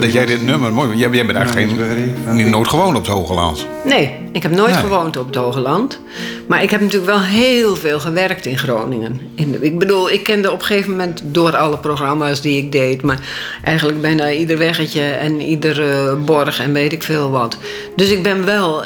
dat 0.00 0.12
jij 0.12 0.26
dit 0.26 0.42
nummer 0.42 0.72
mooi. 0.72 0.96
Jij, 0.96 1.10
jij 1.10 1.26
bent 1.26 1.38
eigenlijk 1.38 1.80
geen, 2.26 2.36
niet 2.36 2.46
nooit 2.46 2.68
gewoond 2.68 2.96
op 2.96 3.02
het 3.02 3.12
Hoge 3.12 3.34
Land. 3.34 3.66
Nee, 3.84 4.19
ik 4.32 4.42
heb 4.42 4.52
nooit 4.52 4.76
gewoond 4.76 5.16
op 5.16 5.26
het 5.26 5.34
Hoge 5.34 5.60
Land. 5.60 6.00
Maar 6.48 6.62
ik 6.62 6.70
heb 6.70 6.80
natuurlijk 6.80 7.10
wel 7.10 7.20
heel 7.20 7.76
veel 7.76 8.00
gewerkt 8.00 8.46
in 8.46 8.58
Groningen. 8.58 9.20
In 9.34 9.52
de, 9.52 9.58
ik 9.60 9.78
bedoel, 9.78 10.10
ik 10.10 10.22
kende 10.22 10.50
op 10.50 10.60
een 10.60 10.66
gegeven 10.66 10.90
moment 10.90 11.22
door 11.24 11.56
alle 11.56 11.78
programma's 11.78 12.40
die 12.40 12.56
ik 12.56 12.72
deed... 12.72 13.02
maar 13.02 13.18
eigenlijk 13.64 14.00
bijna 14.00 14.30
ieder 14.30 14.58
weggetje 14.58 15.02
en 15.02 15.40
ieder 15.40 15.90
eh, 15.90 16.24
borg 16.24 16.60
en 16.60 16.72
weet 16.72 16.92
ik 16.92 17.02
veel 17.02 17.30
wat. 17.30 17.56
Dus 17.96 18.10
ik 18.10 18.22
ben 18.22 18.44
wel, 18.44 18.84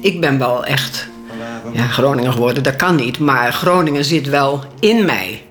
ik 0.00 0.20
ben 0.20 0.38
wel 0.38 0.64
echt 0.64 1.08
ja, 1.72 1.86
Groningen 1.86 2.32
geworden. 2.32 2.62
Dat 2.62 2.76
kan 2.76 2.96
niet, 2.96 3.18
maar 3.18 3.52
Groningen 3.52 4.04
zit 4.04 4.28
wel 4.28 4.64
in 4.80 5.04
mij. 5.04 5.42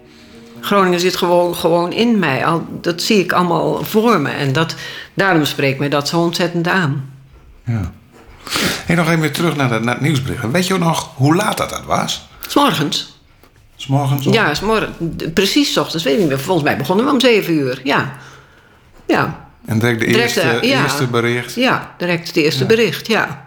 Groningen 0.61 0.99
zit 0.99 1.15
gewoon, 1.15 1.55
gewoon 1.55 1.91
in 1.91 2.19
mij. 2.19 2.45
Al, 2.45 2.65
dat 2.81 3.01
zie 3.01 3.19
ik 3.19 3.31
allemaal 3.31 3.83
voor 3.83 4.19
me. 4.19 4.29
En 4.29 4.53
dat, 4.53 4.75
daarom 5.13 5.45
spreekt 5.45 5.79
mij 5.79 5.89
dat 5.89 6.07
zo 6.07 6.19
ontzettend 6.19 6.67
aan. 6.67 7.09
Ja. 7.65 7.91
Hey, 8.85 8.95
nog 8.95 9.09
even 9.09 9.31
terug 9.31 9.55
naar, 9.55 9.69
de, 9.69 9.79
naar 9.79 9.93
het 9.93 10.03
nieuwsbericht. 10.03 10.51
Weet 10.51 10.67
je 10.67 10.73
ook 10.73 10.79
nog 10.79 11.11
hoe 11.15 11.35
laat 11.35 11.57
dat, 11.57 11.69
dat 11.69 11.83
was? 11.85 12.27
S 12.47 12.55
morgens. 12.55 13.19
S 13.75 13.87
morgens? 13.87 14.27
of- 14.27 14.33
Ja, 14.33 14.53
s 14.53 14.59
morgen, 14.61 14.93
precies 15.33 15.73
's 15.73 15.77
ochtends, 15.77 16.03
weet 16.03 16.13
ik 16.13 16.19
niet 16.19 16.27
meer. 16.29 16.39
Volgens 16.39 16.65
mij 16.67 16.77
begonnen 16.77 17.05
we 17.05 17.11
om 17.11 17.19
zeven 17.19 17.53
uur, 17.53 17.81
ja. 17.83 18.13
Ja, 19.07 19.47
En 19.65 19.79
direct 19.79 19.99
de 19.99 20.05
Direct, 20.05 20.21
eerste, 20.35 20.41
eh, 20.41 20.69
ja. 20.69 20.81
eerste 20.83 21.07
bericht. 21.07 21.53
ja 21.55 21.93
direct 21.97 22.27
het 22.27 22.35
eerste 22.35 22.65
bericht, 22.65 23.07
ja. 23.07 23.43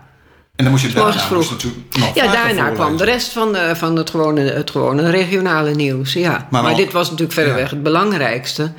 En 0.56 0.64
dan 0.64 0.72
moest 0.72 0.84
je 0.84 0.92
daarna 0.92 1.12
moest 1.12 1.24
vroeg. 1.24 1.62
je 1.62 1.98
nog 2.00 2.14
Ja, 2.14 2.32
daarna 2.32 2.70
kwam 2.70 2.96
de 2.96 3.04
rest 3.04 3.28
van, 3.32 3.52
de, 3.52 3.72
van 3.76 3.96
het, 3.96 4.10
gewone, 4.10 4.40
het 4.40 4.70
gewone 4.70 5.10
regionale 5.10 5.74
nieuws, 5.74 6.12
ja. 6.12 6.46
Maar 6.50 6.74
dit 6.74 6.92
was 6.92 7.04
natuurlijk 7.10 7.38
verreweg 7.38 7.68
ja. 7.68 7.74
het 7.74 7.82
belangrijkste. 7.82 8.72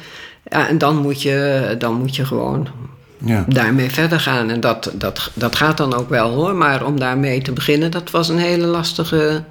Ja, 0.44 0.68
en 0.68 0.78
dan 0.78 0.96
moet, 0.98 1.22
je, 1.22 1.76
dan 1.78 1.94
moet 1.94 2.16
je 2.16 2.26
gewoon 2.26 2.68
Ja. 3.26 3.46
daarmee 3.48 3.90
verder 3.92 4.20
gaan. 4.20 4.50
En 4.50 4.60
dat, 4.60 4.92
dat, 4.94 5.32
dat 5.34 5.56
gaat 5.56 5.78
dan 5.78 5.94
ook 5.94 6.10
wel 6.10 6.30
hoor. 6.34 6.56
Maar 6.56 6.86
om 6.86 7.00
daarmee 7.00 7.42
te 7.42 7.52
beginnen, 7.52 7.92
dat 7.92 8.12
was 8.12 8.30
een 8.30 8.38
hele 8.38 8.66
lastige 8.66 9.44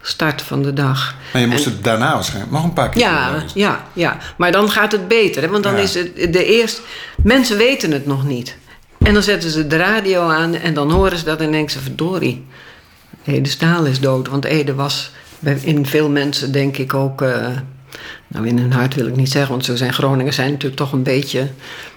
start 0.00 0.42
van 0.42 0.62
de 0.62 0.72
dag. 0.72 1.14
Maar 1.32 1.42
je 1.42 1.48
moest 1.48 1.64
het 1.64 1.84
daarna 1.84 2.14
waarschijnlijk 2.14 2.52
nog 2.52 2.64
een 2.64 2.72
paar 2.72 2.88
keer 2.88 3.00
Ja, 3.02 3.42
ja, 3.54 3.84
ja. 3.92 4.16
Maar 4.36 4.52
dan 4.52 4.70
gaat 4.70 4.92
het 4.92 5.08
beter. 5.08 5.42
Hè? 5.42 5.48
Want 5.48 5.62
dan 5.62 5.74
Ja. 5.74 5.80
is 5.80 5.94
het 5.94 6.32
de 6.32 6.44
eerste... 6.44 6.80
Mensen 7.22 7.56
weten 7.56 7.90
het 7.90 8.06
nog 8.06 8.24
niet. 8.24 8.56
En 8.98 9.14
dan 9.14 9.22
zetten 9.22 9.50
ze 9.50 9.66
de 9.66 9.76
radio 9.76 10.28
aan 10.28 10.54
en 10.54 10.74
dan 10.74 10.90
horen 10.90 11.18
ze 11.18 11.24
dat 11.24 11.40
en 11.40 11.50
denken 11.52 11.72
ze... 11.72 11.80
verdorie, 11.80 12.44
Ede 13.24 13.48
Staal 13.48 13.84
is 13.84 14.00
dood. 14.00 14.28
Want 14.28 14.44
Ede 14.44 14.74
was 14.74 15.10
in 15.60 15.86
veel 15.86 16.08
mensen 16.08 16.52
denk 16.52 16.76
ik 16.76 16.94
ook... 16.94 17.22
eh, 17.22 17.46
nou, 18.28 18.46
in 18.46 18.58
hun 18.58 18.72
hart 18.72 18.94
wil 18.94 19.06
ik 19.06 19.16
niet 19.16 19.30
zeggen, 19.30 19.50
want 19.50 19.64
zo 19.64 19.76
zijn 19.76 19.92
Groningers 19.92 20.36
zijn 20.36 20.50
natuurlijk 20.50 20.76
toch 20.80 20.92
een 20.92 21.02
beetje... 21.02 21.48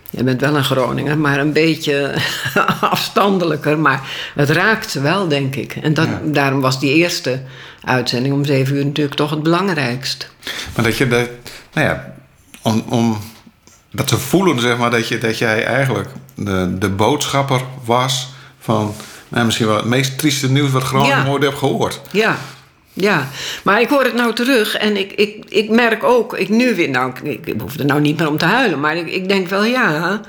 Je 0.09 0.23
bent 0.23 0.41
wel 0.41 0.55
een 0.55 0.63
Groninger, 0.63 1.17
maar 1.17 1.39
een 1.39 1.53
beetje 1.53 2.13
afstandelijker. 2.81 3.79
Maar 3.79 4.01
het 4.35 4.49
raakt 4.49 4.93
wel, 4.93 5.27
denk 5.27 5.55
ik. 5.55 5.75
En 5.75 5.93
dat, 5.93 6.07
Ja. 6.07 6.19
daarom 6.23 6.61
was 6.61 6.79
die 6.79 6.93
eerste 6.93 7.41
uitzending 7.83 8.33
om 8.33 8.45
zeven 8.45 8.75
uur 8.75 8.85
natuurlijk 8.85 9.15
toch 9.15 9.29
het 9.29 9.43
belangrijkst. 9.43 10.29
Maar 10.75 10.85
dat 10.85 10.97
je 10.97 11.07
de, 11.07 11.29
nou 11.73 11.87
ja, 11.87 12.13
om, 12.61 12.83
om 12.89 13.17
dat 13.91 14.07
te 14.07 14.17
voelen, 14.17 14.59
zeg 14.59 14.77
maar, 14.77 14.91
dat, 14.91 15.07
je, 15.07 15.17
dat 15.17 15.37
jij 15.37 15.65
eigenlijk 15.65 16.09
de, 16.35 16.75
de 16.79 16.89
boodschapper 16.89 17.61
was 17.83 18.29
van 18.59 18.93
nou, 19.27 19.45
misschien 19.45 19.67
wel 19.67 19.75
het 19.75 19.85
meest 19.85 20.17
trieste 20.17 20.51
nieuws 20.51 20.71
wat 20.71 20.83
Groningen 20.83 21.17
Ja. 21.17 21.27
ooit 21.27 21.43
heb 21.43 21.55
gehoord. 21.55 22.01
Ja, 22.11 22.37
ja. 22.93 23.27
Maar 23.63 23.81
ik 23.81 23.89
hoor 23.89 24.03
het 24.03 24.15
nou 24.15 24.33
terug 24.33 24.75
en 24.75 24.97
ik, 24.97 25.11
ik, 25.11 25.45
ik 25.49 25.69
merk 25.69 26.03
ook, 26.03 26.37
ik 26.37 26.49
nu 26.49 26.75
weer, 26.75 26.89
nou, 26.89 27.11
ik, 27.23 27.45
ik 27.45 27.61
hoef 27.61 27.77
er 27.77 27.85
nou 27.85 28.01
niet 28.01 28.17
meer 28.17 28.27
om 28.29 28.37
te 28.37 28.45
huilen, 28.45 28.79
maar 28.79 28.97
ik, 28.97 29.07
ik 29.09 29.29
denk 29.29 29.47
wel, 29.47 29.63
ja, 29.63 30.21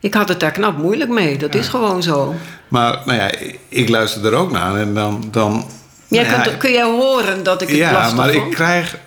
ik 0.00 0.14
had 0.14 0.28
het 0.28 0.40
daar 0.40 0.50
knap 0.52 0.78
moeilijk 0.78 1.10
mee. 1.10 1.38
Dat 1.38 1.54
is 1.54 1.68
gewoon 1.68 2.02
zo. 2.02 2.34
Maar 2.68 2.98
nou 3.04 3.18
ja, 3.18 3.30
ik 3.68 3.88
luister 3.88 4.26
er 4.26 4.34
ook 4.34 4.50
naar 4.50 4.76
en 4.76 4.94
dan. 4.94 5.24
dan 5.30 5.64
Jij 6.08 6.22
nou 6.22 6.36
ja, 6.36 6.42
kunt, 6.42 6.56
kun 6.56 6.72
jij 6.72 6.84
horen 6.84 7.42
dat 7.42 7.62
ik 7.62 7.68
het 7.68 7.76
ja, 7.76 7.92
lastig 7.92 8.16
maar 8.16 8.34
ik 8.34 8.50
krijg, 8.50 8.98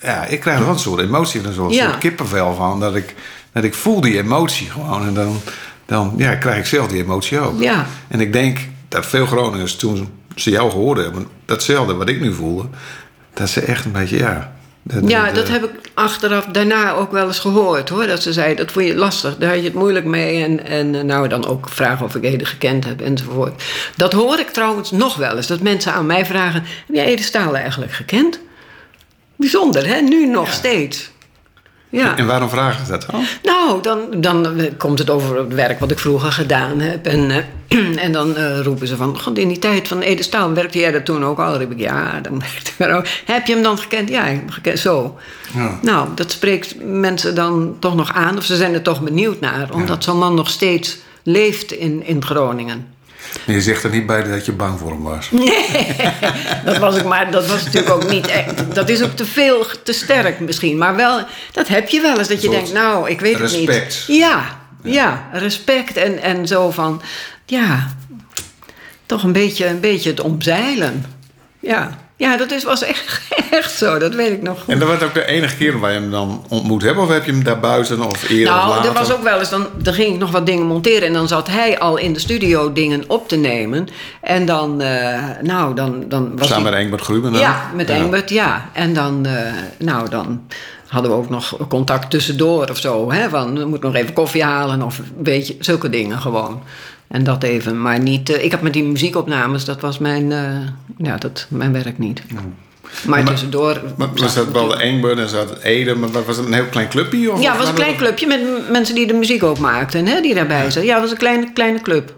ja, 0.00 0.24
ik 0.24 0.40
krijg 0.40 0.58
er 0.58 0.64
wel 0.64 0.72
een 0.72 0.78
soort 0.78 1.00
emotie 1.00 1.40
en 1.40 1.46
een 1.46 1.52
soort, 1.54 1.74
Ja. 1.74 1.84
soort 1.84 1.98
kippenvel 1.98 2.54
van. 2.54 2.80
Dat 2.80 2.94
ik, 2.94 3.14
dat 3.52 3.64
ik 3.64 3.74
voel 3.74 4.00
die 4.00 4.18
emotie 4.18 4.70
gewoon. 4.70 5.06
En 5.06 5.14
dan, 5.14 5.40
dan 5.86 6.14
ja, 6.16 6.34
krijg 6.34 6.58
ik 6.58 6.66
zelf 6.66 6.88
die 6.88 7.02
emotie 7.02 7.38
ook. 7.40 7.62
Ja. 7.62 7.86
En 8.08 8.20
ik 8.20 8.32
denk 8.32 8.58
dat 8.88 9.06
veel 9.06 9.26
Groningers 9.26 9.76
toen 9.76 10.08
ze 10.34 10.50
jou 10.50 10.70
gehoord 10.70 10.98
hebben, 10.98 11.26
datzelfde 11.44 11.94
wat 11.94 12.08
ik 12.08 12.20
nu 12.20 12.32
voelde, 12.32 12.68
dat 13.34 13.48
ze 13.48 13.60
echt 13.60 13.84
een 13.84 13.92
beetje, 13.92 14.16
ja. 14.16 14.52
Ja, 15.04 15.30
dat 15.30 15.48
heb 15.48 15.64
ik 15.64 15.70
achteraf 15.94 16.44
daarna 16.44 16.92
ook 16.92 17.12
wel 17.12 17.26
eens 17.26 17.38
gehoord 17.38 17.88
hoor. 17.88 18.06
Dat 18.06 18.22
ze 18.22 18.32
zei, 18.32 18.54
dat 18.54 18.72
vond 18.72 18.86
je 18.86 18.94
lastig, 18.94 19.36
daar 19.36 19.48
had 19.48 19.58
je 19.58 19.64
het 19.64 19.74
moeilijk 19.74 20.04
mee. 20.04 20.44
En, 20.44 20.64
en 20.66 20.94
eh, 20.94 21.02
nou 21.02 21.28
dan 21.28 21.46
ook 21.46 21.68
vragen 21.68 22.06
of 22.06 22.14
ik 22.14 22.24
Ede 22.24 22.44
gekend 22.44 22.84
heb 22.84 23.00
enzovoort. 23.00 23.62
Dat 23.96 24.12
hoor 24.12 24.38
ik 24.38 24.48
trouwens 24.48 24.90
nog 24.90 25.16
wel 25.16 25.36
eens. 25.36 25.46
Dat 25.46 25.60
mensen 25.60 25.92
aan 25.92 26.06
mij 26.06 26.26
vragen, 26.26 26.62
heb 26.62 26.96
jij 26.96 27.04
Ede 27.04 27.22
Stalen 27.22 27.60
eigenlijk 27.60 27.92
gekend? 27.92 28.40
Bijzonder 29.36 29.86
hè, 29.86 30.00
nu 30.00 30.26
nog 30.26 30.52
steeds. 30.52 31.10
Ja. 31.94 32.16
En 32.16 32.26
waarom 32.26 32.48
vragen 32.48 32.86
ze 32.86 32.90
dat 32.90 33.06
dan? 33.10 33.24
Nou, 33.42 33.82
dan, 33.82 33.98
dan 34.16 34.58
eh, 34.58 34.72
komt 34.76 34.98
het 34.98 35.10
over 35.10 35.38
het 35.38 35.54
werk 35.54 35.80
wat 35.80 35.90
ik 35.90 35.98
vroeger 35.98 36.32
gedaan 36.32 36.80
heb. 36.80 37.06
En, 37.06 37.30
eh, 37.30 37.98
en 38.04 38.12
dan 38.12 38.36
eh, 38.36 38.60
roepen 38.60 38.86
ze 38.86 38.96
van... 38.96 39.20
God, 39.20 39.38
in 39.38 39.48
die 39.48 39.58
tijd 39.58 39.88
van 39.88 40.00
Ede 40.00 40.22
Staal 40.22 40.52
werkte 40.52 40.78
jij 40.78 40.90
dat 40.90 41.04
toen 41.04 41.24
ook 41.24 41.38
al? 41.38 41.50
Dan 41.50 41.60
heb 41.60 41.70
ik, 41.70 41.78
ja, 41.78 42.20
dan 42.20 42.38
werkte 42.50 42.70
ik 42.70 42.86
er 42.86 42.96
ook. 42.96 43.06
Heb 43.24 43.46
je 43.46 43.52
hem 43.52 43.62
dan 43.62 43.78
gekend? 43.78 44.08
Ja, 44.08 44.24
ik 44.24 44.32
heb 44.32 44.40
hem 44.40 44.50
gekend. 44.50 44.78
Zo. 44.78 45.18
Ja. 45.54 45.78
Nou, 45.82 46.08
dat 46.14 46.30
spreekt 46.30 46.74
mensen 46.84 47.34
dan 47.34 47.76
toch 47.78 47.94
nog 47.94 48.12
aan. 48.12 48.36
Of 48.36 48.44
ze 48.44 48.56
zijn 48.56 48.74
er 48.74 48.82
toch 48.82 49.02
benieuwd 49.02 49.40
naar. 49.40 49.68
Omdat 49.72 50.04
zo'n 50.04 50.18
man 50.18 50.34
nog 50.34 50.50
steeds 50.50 50.98
leeft 51.22 51.72
in, 51.72 52.06
in 52.06 52.24
Groningen. 52.24 52.86
Je 53.46 53.62
zegt 53.62 53.84
er 53.84 53.90
niet 53.90 54.06
bij 54.06 54.22
dat 54.22 54.46
je 54.46 54.52
bang 54.52 54.78
voor 54.78 54.90
hem 54.90 55.02
was. 55.02 55.30
Dat 56.64 56.78
was 56.78 56.96
ik 56.96 57.04
maar, 57.04 57.30
dat 57.30 57.46
was 57.46 57.64
natuurlijk 57.64 57.94
ook 57.94 58.10
niet 58.10 58.26
echt. 58.26 58.74
Dat 58.74 58.88
is 58.88 59.02
ook 59.02 59.16
te 59.16 59.26
veel, 59.26 59.66
te 59.82 59.92
sterk 59.92 60.40
misschien. 60.40 60.78
Maar 60.78 60.96
wel, 60.96 61.24
dat 61.52 61.68
heb 61.68 61.88
je 61.88 62.00
wel 62.00 62.18
eens. 62.18 62.28
Dat 62.28 62.42
je 62.42 62.50
denkt, 62.50 62.72
nou, 62.72 63.10
ik 63.10 63.20
weet 63.20 63.38
het 63.38 63.56
niet. 63.56 64.04
Ja, 64.06 64.58
ja, 64.82 65.28
respect 65.32 65.96
en, 65.96 66.22
en 66.22 66.46
zo 66.46 66.70
van, 66.70 67.02
ja, 67.46 67.94
toch 69.06 69.22
een 69.22 69.32
beetje, 69.32 69.66
een 69.66 69.80
beetje 69.80 70.10
het 70.10 70.20
omzeilen. 70.20 71.04
Ja, 71.60 71.98
ja 72.16 72.36
dat 72.36 72.50
is, 72.50 72.64
was 72.64 72.82
echt, 72.82 73.20
echt 73.50 73.72
zo, 73.72 73.98
dat 73.98 74.14
weet 74.14 74.32
ik 74.32 74.42
nog 74.42 74.58
goed. 74.60 74.68
En 74.68 74.78
dat 74.78 74.88
was 74.88 75.02
ook 75.02 75.14
de 75.14 75.26
enige 75.26 75.56
keer 75.56 75.78
waar 75.78 75.92
je 75.92 75.98
hem 75.98 76.10
dan 76.10 76.44
ontmoet 76.48 76.82
hebt? 76.82 76.98
Of 76.98 77.08
heb 77.08 77.24
je 77.24 77.32
hem 77.32 77.44
daar 77.44 77.60
buiten 77.60 78.02
of 78.02 78.28
eerder 78.28 78.54
of 78.54 78.58
Nou, 78.58 78.68
later? 78.68 78.86
er 78.86 78.92
was 78.92 79.12
ook 79.12 79.22
wel 79.22 79.38
eens, 79.38 79.50
dan, 79.50 79.66
dan 79.76 79.94
ging 79.94 80.12
ik 80.12 80.18
nog 80.18 80.30
wat 80.30 80.46
dingen 80.46 80.66
monteren... 80.66 81.08
en 81.08 81.12
dan 81.12 81.28
zat 81.28 81.48
hij 81.48 81.78
al 81.78 81.96
in 81.96 82.12
de 82.12 82.18
studio 82.18 82.72
dingen 82.72 83.04
op 83.06 83.28
te 83.28 83.36
nemen. 83.36 83.88
En 84.20 84.46
dan, 84.46 84.80
eh, 84.80 85.22
nou, 85.42 85.74
dan, 85.74 86.04
dan 86.08 86.36
was 86.36 86.48
Samen 86.48 86.64
met 86.64 86.74
Engbert 86.74 87.02
Gruben 87.02 87.32
dan? 87.32 87.40
Ja, 87.40 87.70
met 87.74 87.90
Engbert, 87.90 88.30
ja. 88.30 88.70
En 88.72 88.94
dan, 88.94 89.26
eh, 89.26 89.52
nou, 89.78 90.08
dan 90.08 90.46
hadden 90.86 91.10
we 91.10 91.16
ook 91.16 91.30
nog 91.30 91.56
contact 91.68 92.10
tussendoor 92.10 92.68
of 92.70 92.78
zo. 92.78 93.12
Hè? 93.12 93.28
Van, 93.28 93.58
we 93.58 93.64
moeten 93.64 93.92
nog 93.92 93.98
even 93.98 94.12
koffie 94.12 94.44
halen 94.44 94.82
of 94.82 94.98
een 94.98 95.04
beetje 95.16 95.56
zulke 95.60 95.90
dingen 95.90 96.18
gewoon. 96.18 96.62
En 97.08 97.24
dat 97.24 97.42
even, 97.42 97.82
maar 97.82 97.98
niet... 98.00 98.30
eh, 98.30 98.44
ik 98.44 98.50
heb 98.50 98.62
met 98.62 98.72
die 98.72 98.84
muziekopnames, 98.84 99.64
dat 99.64 99.80
was 99.80 99.98
mijn, 99.98 100.32
eh, 100.32 101.06
ja, 101.06 101.16
dat, 101.16 101.46
mijn 101.48 101.72
werk 101.72 101.98
niet. 101.98 102.22
Maar, 102.32 102.42
Maar- 103.06 103.24
tussendoor... 103.24 103.82
Maar 103.96 104.08
was 104.14 104.34
dat 104.34 104.50
wel 104.50 104.68
de 104.68 104.76
Engbert 104.76 105.18
en 105.18 105.28
zat 105.28 105.58
Ede, 105.62 105.94
maar 105.94 106.24
was 106.24 106.36
het 106.36 106.46
een 106.46 106.52
heel 106.52 106.64
klein 106.64 106.88
clubje? 106.88 107.32
Of 107.32 107.42
Ja, 107.42 107.50
het 107.50 107.58
was 107.60 107.68
een 107.68 107.74
klein 107.74 107.96
clubje 107.96 108.26
met 108.26 108.70
mensen 108.70 108.94
die 108.94 109.06
de 109.06 109.12
muziek 109.12 109.42
ook 109.42 109.58
maakten, 109.58 110.06
hè, 110.06 110.20
die 110.20 110.34
daarbij 110.34 110.64
zaten. 110.64 110.84
Ja, 110.84 110.92
het 110.92 111.02
was 111.02 111.10
een 111.10 111.16
kleine, 111.16 111.52
kleine 111.52 111.80
club. 111.80 112.14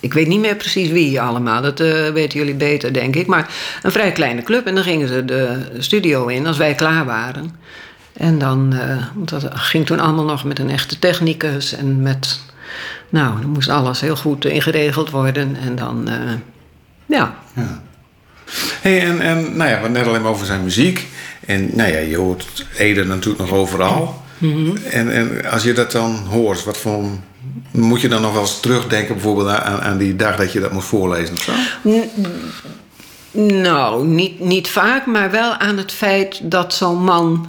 Ik 0.00 0.12
weet 0.12 0.26
niet 0.28 0.40
meer 0.40 0.56
precies 0.56 0.90
wie 0.90 1.20
allemaal, 1.20 1.62
dat 1.62 1.80
eh, 1.80 2.08
weten 2.08 2.38
jullie 2.38 2.54
beter, 2.54 2.92
denk 2.92 3.16
ik. 3.16 3.26
Maar 3.26 3.50
een 3.82 3.92
vrij 3.92 4.12
kleine 4.12 4.42
club. 4.42 4.66
En 4.66 4.74
dan 4.74 4.84
gingen 4.84 5.08
ze 5.08 5.24
de 5.24 5.58
studio 5.78 6.26
in 6.26 6.46
als 6.46 6.56
wij 6.56 6.74
klaar 6.74 7.04
waren. 7.04 7.56
En 8.12 8.38
dan, 8.38 8.74
dat 9.14 9.48
ging 9.52 9.86
toen 9.86 10.00
allemaal 10.00 10.24
nog 10.24 10.44
met 10.44 10.58
een 10.58 10.70
echte 10.70 10.98
technicus 10.98 11.72
en 11.74 12.02
met. 12.02 12.40
Nou, 13.08 13.40
dan 13.40 13.50
moest 13.50 13.68
alles 13.68 14.00
heel 14.00 14.16
goed 14.16 14.44
ingeregeld 14.44 15.10
worden. 15.10 15.56
En 15.56 15.76
dan, 15.76 16.08
eh, 16.08 16.32
ja. 17.06 17.34
Hey, 18.80 19.00
en, 19.00 19.20
en 19.20 19.56
nou 19.56 19.70
ja, 19.70 19.82
we 19.82 19.88
net 19.88 20.06
alleen 20.06 20.22
maar 20.22 20.30
over 20.30 20.46
zijn 20.46 20.62
muziek. 20.62 21.08
En 21.46 21.70
nou 21.72 21.92
ja, 21.92 21.98
je 21.98 22.16
hoort 22.16 22.66
Ede 22.76 23.04
natuurlijk 23.04 23.50
nog 23.50 23.58
overal. 23.58 24.22
Mhm. 24.38 24.76
en, 24.90 25.12
en 25.12 25.50
als 25.50 25.62
je 25.62 25.72
dat 25.72 25.92
dan 25.92 26.16
hoort, 26.30 26.64
wat 26.64 26.76
voor... 26.76 27.04
Moet 27.70 28.00
je 28.00 28.08
dan 28.08 28.22
nog 28.22 28.32
wel 28.32 28.40
eens 28.40 28.60
terugdenken 28.60 29.14
bijvoorbeeld 29.14 29.48
aan, 29.48 29.80
aan 29.80 29.98
die 29.98 30.16
dag 30.16 30.36
dat 30.36 30.52
je 30.52 30.60
dat 30.60 30.72
moest 30.72 30.86
voorlezen 30.86 31.34
of 31.34 31.42
zo? 31.42 31.52
Nou, 33.32 34.06
niet, 34.06 34.40
niet 34.40 34.68
vaak, 34.68 35.06
maar 35.06 35.30
wel 35.30 35.52
aan 35.52 35.76
het 35.76 35.92
feit 35.92 36.40
dat 36.42 36.74
zo'n 36.74 37.04
man 37.04 37.46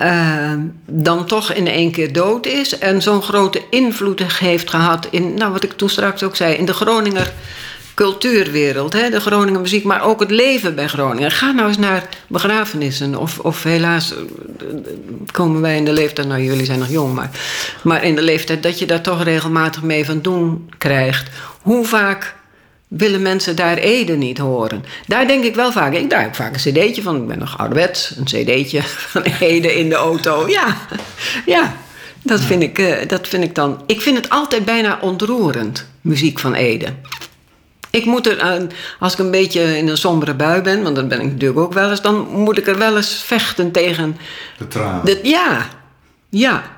eh, 0.00 0.52
dan 0.86 1.26
toch 1.26 1.52
in 1.52 1.66
één 1.66 1.92
keer 1.92 2.12
dood 2.12 2.46
is 2.46 2.78
en 2.78 3.02
zo'n 3.02 3.22
grote 3.22 3.62
invloed 3.70 4.38
heeft 4.38 4.70
gehad 4.70 5.08
in, 5.10 5.34
nou 5.34 5.52
wat 5.52 5.62
ik 5.62 5.72
toen 5.72 5.88
straks 5.88 6.22
ook 6.22 6.36
zei, 6.36 6.54
in 6.54 6.64
de 6.64 6.72
Groninger 6.72 7.32
cultuurwereld, 7.94 8.92
hè, 8.92 9.10
de 9.10 9.20
Groningen 9.20 9.60
muziek, 9.60 9.84
maar 9.84 10.02
ook 10.02 10.20
het 10.20 10.30
leven 10.30 10.74
bij 10.74 10.86
Groningen. 10.88 11.30
Ga 11.30 11.52
nou 11.52 11.68
eens 11.68 11.78
naar 11.78 12.08
begrafenissen. 12.26 13.16
Of, 13.16 13.38
of 13.38 13.62
helaas 13.62 14.12
eh, 14.12 14.18
komen 15.32 15.60
wij 15.60 15.76
in 15.76 15.84
de 15.84 15.92
leeftijd, 15.92 16.28
nou 16.28 16.42
jullie 16.42 16.64
zijn 16.64 16.78
nog 16.78 16.90
jong, 16.90 17.14
maar, 17.14 17.30
maar 17.82 18.04
in 18.04 18.14
de 18.14 18.22
leeftijd 18.22 18.62
dat 18.62 18.78
je 18.78 18.86
daar 18.86 19.00
toch 19.00 19.22
regelmatig 19.22 19.82
mee 19.82 20.04
van 20.04 20.20
doen 20.20 20.70
krijgt. 20.78 21.28
Hoe 21.62 21.84
vaak 21.84 22.34
willen 22.90 23.22
mensen 23.22 23.56
daar 23.56 23.76
Ede 23.76 24.16
niet 24.16 24.38
horen? 24.38 24.84
Daar 25.06 25.26
denk 25.26 25.44
ik 25.44 25.54
wel 25.54 25.72
vaak. 25.72 25.92
Ik 25.92 26.08
draai 26.08 26.26
ook 26.26 26.34
vaak 26.34 26.52
een 26.52 26.72
cd'tje 26.72 27.02
van, 27.02 27.16
ik 27.16 27.26
ben 27.26 27.38
nog 27.38 27.58
ouderwets, 27.58 28.14
een 28.16 28.24
cd'tje 28.24 28.82
van 29.12 29.22
Ede 29.22 29.74
in 29.74 29.88
de 29.88 29.94
auto. 29.94 30.48
Ja, 30.48 30.76
ja. 31.46 31.76
Dat 32.22 32.40
vind, 32.40 32.62
ik, 32.62 32.78
eh, 32.78 33.08
dat 33.08 33.28
vind 33.28 33.44
ik 33.44 33.54
dan. 33.54 33.82
Ik 33.86 34.00
vind 34.00 34.16
het 34.16 34.28
altijd 34.28 34.64
bijna 34.64 34.98
ontroerend, 35.00 35.86
muziek 36.00 36.38
van 36.38 36.54
Ede. 36.54 36.86
Ik 37.90 38.04
moet 38.04 38.26
er, 38.26 38.38
eh, 38.38 38.62
als 38.98 39.12
ik 39.12 39.18
een 39.18 39.30
beetje 39.30 39.78
in 39.78 39.88
een 39.88 39.96
sombere 39.96 40.34
bui 40.34 40.62
ben, 40.62 40.82
want 40.82 40.96
dat 40.96 41.08
ben 41.08 41.20
ik 41.20 41.32
natuurlijk 41.32 41.60
ook 41.60 41.72
wel 41.72 41.90
eens, 41.90 42.02
dan 42.02 42.28
moet 42.28 42.58
ik 42.58 42.66
er 42.66 42.78
wel 42.78 42.96
eens 42.96 43.22
vechten 43.22 43.70
tegen. 43.70 44.16
De 44.58 44.68
tranen. 44.68 45.04
De, 45.04 45.20
ja, 45.22 45.68
ja, 46.28 46.76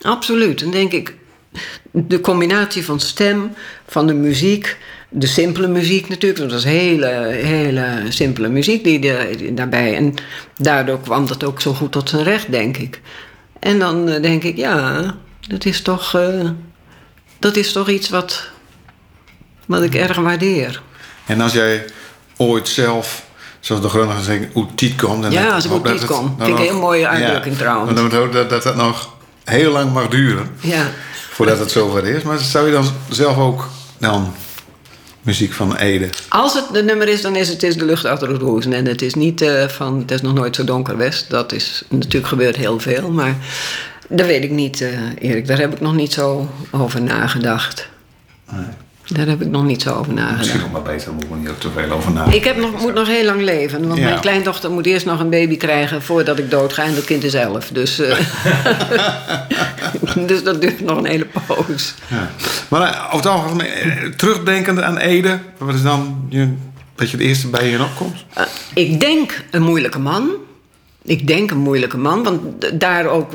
absoluut. 0.00 0.60
Dan 0.60 0.70
denk 0.70 0.92
ik, 0.92 1.14
de 1.90 2.20
combinatie 2.20 2.84
van 2.84 3.00
stem, 3.00 3.54
van 3.86 4.06
de 4.06 4.14
muziek, 4.14 4.76
de 5.16 5.26
simpele 5.26 5.66
muziek 5.68 6.08
natuurlijk, 6.08 6.38
want 6.40 6.50
dat 6.50 6.62
was 6.62 6.72
hele, 6.72 7.06
hele 7.30 8.02
simpele 8.08 8.48
muziek 8.48 8.84
die, 8.84 8.98
die 8.98 9.54
daarbij. 9.54 9.96
En 9.96 10.14
daardoor 10.56 11.00
kwam 11.00 11.26
dat 11.26 11.44
ook 11.44 11.60
zo 11.60 11.72
goed 11.72 11.92
tot 11.92 12.08
zijn 12.08 12.22
recht, 12.22 12.50
denk 12.50 12.76
ik. 12.76 13.00
En 13.60 13.78
dan 13.78 14.08
eh, 14.08 14.22
denk 14.22 14.42
ik, 14.42 14.56
ja, 14.56 15.02
dat 15.48 15.64
is 15.64 15.82
toch, 15.82 16.14
eh, 16.14 16.48
dat 17.38 17.56
is 17.56 17.72
toch 17.72 17.88
iets 17.88 18.08
wat, 18.08 18.50
wat 19.66 19.82
ik 19.82 19.94
erg 19.94 20.16
waardeer. 20.16 20.82
En 21.26 21.40
als 21.40 21.52
jij 21.52 21.84
ooit 22.36 22.68
zelf, 22.68 23.24
zoals 23.60 23.82
de 23.82 23.88
Groningers 23.88 24.24
zeggen, 24.24 24.50
hoe 24.52 24.66
tiet 24.74 25.02
komt... 25.02 25.22
Dan 25.22 25.32
Ja, 25.32 25.54
als 25.54 25.64
ik 25.64 25.70
tiet 25.70 25.84
het 25.84 26.04
kom. 26.04 26.34
Vind 26.38 26.48
ik 26.48 26.54
een 26.54 26.62
hele 26.62 26.78
mooie 26.78 27.08
uitdrukking 27.08 27.56
trouwens. 27.56 28.00
Maar 28.00 28.10
dan 28.10 28.20
hoop 28.20 28.32
dat, 28.32 28.50
dat 28.50 28.62
dat 28.62 28.76
nog 28.76 29.14
heel 29.44 29.72
lang 29.72 29.92
mag 29.92 30.08
duren 30.08 30.50
Ja. 30.60 30.90
voordat 31.30 31.58
het 31.58 31.70
zover 31.70 32.06
is. 32.06 32.22
Maar 32.22 32.38
zou 32.38 32.66
je 32.66 32.72
dan 32.72 32.86
zelf 33.08 33.36
ook 33.38 33.68
dan 33.98 34.34
muziek 35.24 35.52
van 35.52 35.76
Ede... 35.76 36.08
Als 36.28 36.54
het 36.54 36.64
de 36.72 36.82
nummer 36.82 37.08
is, 37.08 37.22
dan 37.22 37.36
is 37.36 37.48
het, 37.48 37.62
is 37.62 37.76
de 37.76 37.84
lucht 37.84 38.04
achter 38.04 38.28
het 38.28 38.42
hoezen. 38.42 38.72
En 38.72 38.86
het 38.86 39.02
is 39.02 39.14
niet 39.14 39.40
eh, 39.40 39.68
van, 39.68 39.98
het 39.98 40.10
is 40.10 40.22
nog 40.22 40.34
nooit 40.34 40.56
zo 40.56 40.64
donker 40.64 40.96
west. 40.96 41.30
Dat 41.30 41.52
is 41.52 41.82
natuurlijk 41.88 42.26
gebeurt 42.26 42.56
heel 42.56 42.80
veel. 42.80 43.10
Maar 43.10 43.36
dat 44.08 44.26
weet 44.26 44.44
ik 44.44 44.50
niet, 44.50 44.80
eh, 44.80 44.90
Erik. 45.18 45.46
Daar 45.46 45.58
heb 45.58 45.72
ik 45.72 45.80
nog 45.80 45.94
niet 45.94 46.12
zo 46.12 46.48
over 46.70 47.02
nagedacht. 47.02 47.88
Daar 49.08 49.26
heb 49.26 49.40
ik 49.42 49.48
nog 49.48 49.64
niet 49.64 49.82
zo 49.82 49.94
over 49.94 50.12
nagedacht. 50.12 50.38
Misschien 50.38 50.60
nog 50.60 50.72
maar 50.72 50.82
beter, 50.82 51.04
daar 51.06 51.14
moet 51.14 51.24
ik 51.24 51.36
niet 51.36 51.48
ook 51.48 51.60
te 51.60 51.70
veel 51.76 51.90
over 51.90 52.12
nadenken. 52.12 52.38
Ik 52.38 52.44
heb 52.44 52.56
nog, 52.56 52.80
moet 52.80 52.94
nog 52.94 53.06
heel 53.08 53.24
lang 53.24 53.40
leven. 53.42 53.86
Want 53.88 53.98
Ja. 53.98 54.04
mijn 54.04 54.20
kleindochter 54.20 54.70
moet 54.70 54.86
eerst 54.86 55.06
nog 55.06 55.20
een 55.20 55.30
baby 55.30 55.56
krijgen 55.56 56.02
voordat 56.02 56.38
ik 56.38 56.50
doodga. 56.50 56.82
En 56.84 56.94
dat 56.94 57.04
kind 57.04 57.24
is 57.24 57.34
elf. 57.34 57.68
Dus, 57.68 57.98
eh, 57.98 58.18
dus 60.26 60.42
dat 60.42 60.60
duurt 60.60 60.80
nog 60.80 60.98
een 60.98 61.06
hele 61.06 61.26
poos. 61.46 61.94
Ja. 62.06 62.30
Maar 62.68 62.82
eh, 62.82 63.04
over 63.04 63.16
het 63.16 63.26
algemeen, 63.26 63.66
eh, 63.66 64.04
terugdenkend 64.16 64.82
aan 64.82 64.96
Ede, 64.96 65.38
wat 65.58 65.74
is 65.74 65.82
dan 65.82 66.26
je, 66.28 66.40
een 66.40 66.58
beetje 66.94 67.16
het 67.16 67.26
eerste 67.26 67.48
bij 67.48 67.68
je 67.70 67.82
opkomt? 67.82 68.24
Ik 68.74 69.00
denk 69.00 69.44
een 69.50 69.62
moeilijke 69.62 69.98
man. 69.98 70.30
Ik 71.06 71.26
denk 71.26 71.50
een 71.50 71.58
moeilijke 71.58 71.98
man, 71.98 72.22
want 72.22 72.40
daar 72.80 73.06
ook, 73.06 73.30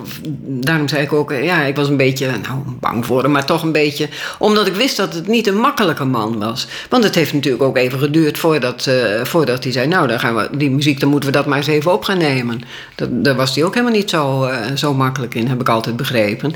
daarom 0.46 0.88
zei 0.88 1.02
ik 1.02 1.14
ook, 1.14 1.32
eh, 1.32 1.44
ja, 1.44 1.62
ik 1.62 1.76
was 1.76 1.88
een 1.90 1.98
beetje 1.98 2.26
nou, 2.26 2.60
bang 2.80 3.06
voor 3.06 3.22
hem, 3.22 3.32
maar 3.32 3.46
toch 3.46 3.64
een 3.64 3.72
beetje, 3.72 4.10
omdat 4.40 4.68
ik 4.68 4.74
wist 4.74 4.98
dat 4.98 5.14
het 5.14 5.28
niet 5.28 5.48
een 5.48 5.58
makkelijke 5.58 6.06
man 6.06 6.40
was. 6.40 6.68
Want 6.90 7.04
het 7.04 7.16
heeft 7.16 7.34
natuurlijk 7.34 7.64
ook 7.64 7.78
even 7.78 8.00
geduurd 8.00 8.38
voordat, 8.38 8.88
eh, 8.88 9.24
voordat 9.24 9.64
hij 9.64 9.74
zei, 9.74 9.88
nou, 9.88 10.08
dan 10.08 10.20
gaan 10.20 10.36
we 10.36 10.50
die 10.58 10.72
muziek, 10.72 11.00
dan 11.00 11.10
moeten 11.10 11.30
we 11.30 11.36
dat 11.36 11.46
maar 11.46 11.58
eens 11.58 11.68
even 11.68 11.94
op 11.94 12.04
gaan 12.04 12.18
nemen. 12.18 12.62
Dat, 12.96 13.10
daar 13.24 13.36
was 13.36 13.56
hij 13.56 13.64
ook 13.64 13.74
helemaal 13.74 13.96
niet 13.96 14.10
zo, 14.10 14.44
eh, 14.44 14.76
zo 14.76 14.94
makkelijk 14.94 15.36
in, 15.36 15.48
heb 15.48 15.62
ik 15.62 15.70
altijd 15.70 15.96
begrepen. 15.96 16.54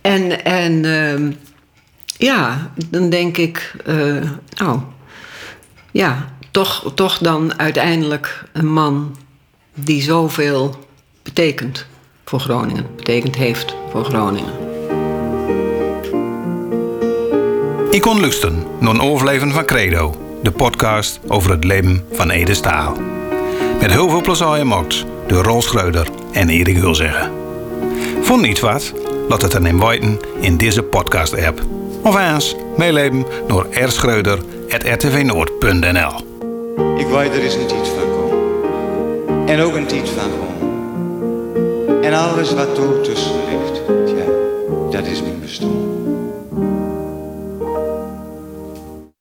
En, 0.00 0.44
en 0.44 0.84
ehm, 0.84 1.32
ja, 2.18 2.72
dan 2.90 3.10
denk 3.10 3.36
ik, 3.36 3.74
nou, 4.54 4.80
ja, 5.92 6.28
toch, 6.50 6.92
toch 6.94 7.18
dan 7.18 7.58
uiteindelijk 7.58 8.44
een 8.52 8.72
man 8.72 9.16
die 9.74 10.02
zoveel 10.02 10.76
betekent 11.22 11.86
voor 12.24 12.40
Groningen, 12.40 12.86
betekend 12.96 13.36
heeft 13.36 13.74
voor 13.90 14.04
Groningen. 14.04 14.52
Ik 17.90 18.00
kon 18.00 18.20
lusten 18.20 18.64
naar 18.78 18.90
een 18.90 19.00
overleven 19.00 19.52
van 19.52 19.64
Credo, 19.64 20.14
de 20.42 20.50
podcast 20.50 21.20
over 21.28 21.50
het 21.50 21.64
leven 21.64 22.04
van 22.12 22.30
Ede 22.30 22.54
Staal. 22.54 22.96
Met 23.80 23.90
heel 23.90 24.08
veel 24.08 24.20
plezier 24.20 24.46
gemaakt 24.46 25.04
door 25.26 25.44
Rol 25.44 25.62
Schreuder 25.62 26.08
en 26.32 26.48
Erik 26.48 26.76
Hulzeggen. 26.76 27.30
Vond 28.22 28.42
niet 28.42 28.60
wat? 28.60 28.92
Laat 29.28 29.42
het 29.42 29.52
dan 29.52 29.66
in 29.66 29.86
weten 29.86 30.18
in 30.40 30.56
deze 30.56 30.82
podcast-app. 30.82 31.62
Of 32.02 32.16
eens 32.16 32.56
meeleven 32.76 33.26
door 33.48 33.66
rschreuder.rtvnoord.nl 33.70 36.30
Ik 36.98 37.06
wou 37.06 37.24
er 37.24 37.42
is 37.42 37.54
een 37.54 37.66
tijd 37.66 37.88
van 37.88 38.11
en 39.52 39.60
ook 39.60 39.74
een 39.74 39.86
tiet 39.86 40.08
van 40.08 40.30
gewoon. 40.30 40.70
En 42.02 42.14
alles 42.14 42.54
wat 42.54 42.78
ertussen 42.78 43.34
ligt, 43.48 43.80
ja, 44.16 44.24
dat 44.90 45.06
is 45.06 45.22